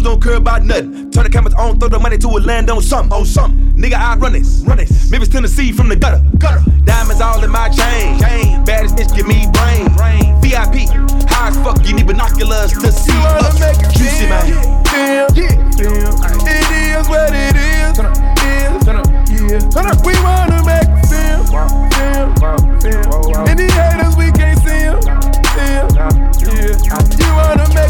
Don't 0.10 0.24
care 0.24 0.38
about 0.38 0.66
nothing. 0.66 1.12
Turn 1.12 1.26
the 1.26 1.30
cameras 1.30 1.54
on, 1.54 1.80
throw 1.80 1.88
the 1.88 2.00
money 2.00 2.18
to 2.18 2.28
a 2.30 2.42
land 2.42 2.72
on 2.72 2.82
something. 2.82 3.14
On 3.14 3.24
something. 3.24 3.74
Nigga, 3.78 3.94
I 3.94 4.16
run 4.16 4.34
this. 4.34 4.64
Run 4.66 4.78
this. 4.78 5.12
Memphis, 5.12 5.30
Tennessee 5.30 5.72
from 5.72 5.88
the 5.88 5.96
gutter. 5.96 6.20
Gutter. 6.40 6.66
Diamonds 6.82 7.22
all 7.22 7.44
in 7.44 7.52
my 7.52 7.70
chain. 7.70 8.18
chain. 8.18 8.66
Baddest 8.66 8.96
bitch, 8.96 9.16
give 9.16 9.28
me 9.28 9.46
brain. 9.54 9.86
brain. 9.94 10.34
VIP. 10.42 10.90
High 11.30 11.50
as 11.50 11.58
fuck, 11.62 11.86
you 11.86 11.94
need 11.94 12.08
binoculars 12.08 12.74
to 12.74 12.92
see 12.92 13.14
us. 13.38 13.54
Juicy, 13.94 14.26
man. 14.26 14.50
Feel, 14.90 15.30
feel. 15.30 15.62
It 15.78 16.66
is 16.74 17.08
what 17.08 17.30
it 17.30 17.54
is. 17.54 17.94
Turn 17.94 18.10
up, 18.10 18.18
is. 18.42 18.86
Turn 18.90 18.96
up, 18.98 19.06
yeah. 19.30 19.62
Turn 19.70 19.86
up. 19.94 20.02
We 20.02 20.18
wanna 20.26 20.58
make 20.66 20.90
it 20.90 21.06
feel, 21.06 21.46
feel, 21.46 22.34
feel. 22.82 23.46
And 23.46 23.60
the 23.62 23.70
haters, 23.78 24.18
we 24.18 24.34
can't 24.34 24.58
see 24.66 24.90
them, 24.90 25.06
feel, 25.54 25.86
yeah. 25.94 26.98
You 27.14 27.30
wanna 27.38 27.70
make 27.78 27.90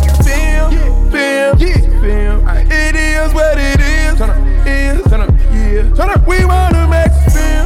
it 1.14 1.58
feel, 1.60 2.02
feel, 2.02 2.02
feel. 2.02 2.48
It 2.72 2.96
is 2.96 3.34
what 3.34 3.58
it 3.58 3.80
is. 3.80 4.18
Turn 4.18 4.30
up, 4.30 4.68
is. 4.68 5.04
Turn 5.10 5.22
up, 5.22 5.30
yeah. 5.52 5.94
Turn 5.96 6.10
up. 6.10 6.28
We 6.28 6.46
wanna 6.46 6.88
make 6.88 7.12
it 7.12 7.32
feel, 7.32 7.66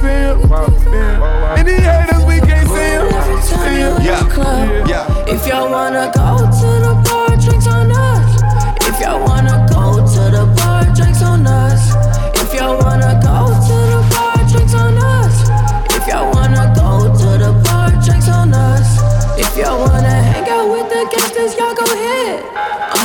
feel, 0.00 0.40
feel. 0.80 1.24
And 1.56 1.68
the 1.68 1.76
haters, 1.80 2.24
we 2.24 2.40
can't 2.40 2.68
see 2.68 2.96
them, 2.96 3.10
feel, 3.64 4.00
Yeah, 4.02 4.86
yeah. 4.86 5.24
If 5.26 5.46
y'all 5.46 5.70
wanna 5.70 6.10
go 6.14 6.53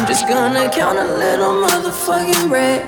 just 0.10 0.28
gonna 0.28 0.68
count 0.72 0.98
a 0.98 1.06
little 1.06 1.54
motherfucking 1.62 2.50
bread. 2.50 2.82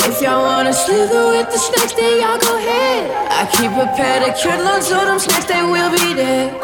If 0.00 0.22
y'all 0.22 0.42
wanna 0.42 0.72
slither 0.72 1.28
with 1.28 1.52
the 1.52 1.58
snakes, 1.58 1.92
then 1.92 2.22
y'all 2.22 2.38
go 2.38 2.56
ahead. 2.56 3.10
I 3.28 3.44
keep 3.52 3.70
a 3.72 3.84
pedicure, 3.92 4.56
look 4.64 4.80
so 4.80 5.04
them 5.04 5.18
snakes, 5.18 5.44
they 5.44 5.62
will 5.62 5.90
be 5.90 6.14
dead. 6.14 6.56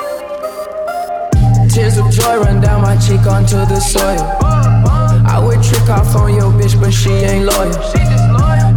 Tears 1.68 1.98
of 1.98 2.10
joy 2.10 2.38
run 2.38 2.62
down 2.62 2.80
my 2.80 2.96
cheek 2.96 3.26
onto 3.26 3.56
the 3.56 3.78
soil. 3.78 4.24
I 5.28 5.38
would 5.38 5.62
trick 5.62 5.86
off 5.90 6.16
on 6.16 6.34
your 6.34 6.50
bitch, 6.50 6.80
but 6.80 6.92
she 6.92 7.10
ain't 7.10 7.44
loyal. 7.44 7.68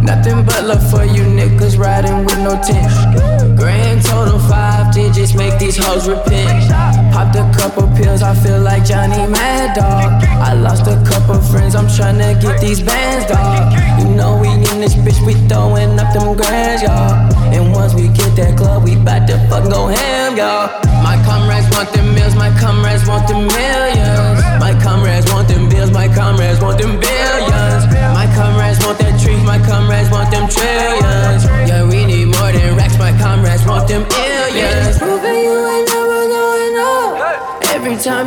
Nothing 0.02 0.44
but 0.44 0.62
love 0.64 0.84
for 0.90 1.06
you 1.06 1.22
niggas 1.22 1.78
riding 1.78 2.26
with 2.26 2.38
no 2.40 2.52
tension. 2.60 3.43
Grand 3.56 4.04
total 4.04 4.38
five 4.38 4.92
digits 4.92 5.34
make 5.34 5.58
these 5.58 5.76
hoes 5.76 6.08
repent. 6.08 6.70
Popped 7.12 7.36
a 7.36 7.46
couple 7.56 7.86
pills, 7.96 8.22
I 8.22 8.34
feel 8.34 8.60
like 8.60 8.84
Johnny 8.84 9.26
Mad 9.30 9.76
Dog. 9.76 10.24
I 10.42 10.54
lost 10.54 10.86
a 10.86 10.96
couple 11.08 11.40
friends, 11.40 11.74
I'm 11.74 11.86
tryna 11.86 12.40
get 12.40 12.60
these 12.60 12.82
bands, 12.82 13.26
dog. 13.26 13.72
You 14.00 14.14
know 14.14 14.38
we 14.40 14.48
in 14.48 14.80
this 14.80 14.94
bitch, 14.94 15.24
we 15.24 15.34
throwing 15.48 15.98
up 15.98 16.12
them 16.12 16.36
grands, 16.36 16.82
y'all. 16.82 17.14
And 17.54 17.72
once 17.72 17.94
we 17.94 18.08
get 18.08 18.34
that 18.36 18.58
club, 18.58 18.82
we 18.82 18.96
bout 18.96 19.28
to 19.28 19.38
fuck 19.48 19.70
go 19.70 19.86
ham, 19.86 20.36
y'all. 20.36 20.66
My 21.06 21.14
comrades 21.22 21.70
want 21.70 21.92
them 21.92 22.14
meals, 22.14 22.34
my 22.34 22.50
comrades 22.58 23.06
want 23.06 23.28
them 23.28 23.46
millions. 23.46 24.40
My 24.58 24.74
comrades 24.82 25.30
want 25.30 25.46
them 25.46 25.68
bills, 25.68 25.90
my 25.90 26.08
comrades 26.08 26.60
want 26.60 26.80
them 26.80 26.98
billions. 26.98 27.84
My 28.16 28.26
comrades 28.34 28.84
want 28.84 28.98
that 28.98 29.20
treat, 29.20 29.38
my 29.44 29.58
comrades 29.62 30.10
want 30.10 30.30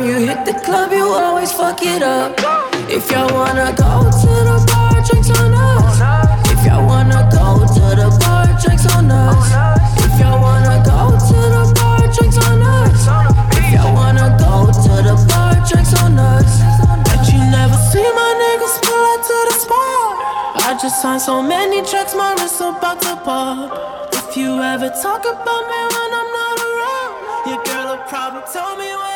you 0.08 0.26
hit 0.26 0.44
the 0.46 0.54
club, 0.64 0.90
you 0.90 1.04
always 1.04 1.52
fuck 1.52 1.82
it 1.82 2.02
up. 2.02 2.32
If 2.88 3.10
y'all 3.10 3.28
wanna 3.28 3.74
go 3.76 4.08
to 4.08 4.32
the 4.48 4.56
bar, 4.68 4.96
drinks 5.04 5.30
on 5.36 5.52
us. 5.52 6.00
If 6.48 6.64
y'all 6.64 6.86
wanna 6.86 7.28
go 7.28 7.60
to 7.76 7.86
the 8.00 8.08
bar, 8.20 8.46
drinks 8.62 8.86
on 8.96 9.10
us. 9.10 9.48
If 10.00 10.14
y'all 10.20 10.40
wanna 10.40 10.80
go 10.80 11.12
to 11.28 11.38
the 11.54 11.62
bar, 11.76 12.00
drinks 12.16 12.38
on 12.48 12.62
us. 12.62 13.04
If 13.60 13.68
y'all 13.74 13.92
wanna 13.92 14.32
go 14.40 14.72
to 14.72 14.94
the 15.08 15.14
bar, 15.28 15.52
drinks 15.68 15.92
on 16.00 16.18
us. 16.18 16.52
Bet 17.04 17.22
you 17.28 17.40
never 17.52 17.76
see 17.92 18.08
my 18.20 18.30
niggas 18.42 18.76
pull 18.80 19.04
up 19.12 19.20
to 19.28 19.36
the 19.48 19.54
spot. 19.60 20.12
I 20.68 20.78
just 20.80 21.02
signed 21.02 21.20
so 21.20 21.42
many 21.42 21.84
tracks, 21.84 22.14
my 22.14 22.32
wrist 22.40 22.60
about 22.62 23.02
to 23.02 23.14
pop. 23.26 24.08
If 24.14 24.36
you 24.38 24.62
ever 24.62 24.88
talk 24.88 25.20
about 25.20 25.62
me 25.70 25.80
when 25.94 26.10
I'm 26.20 26.30
not 26.38 26.56
around, 26.68 27.12
your 27.48 27.60
girl 27.68 27.86
will 27.92 28.04
probably 28.08 28.42
tell 28.50 28.74
me. 28.78 29.07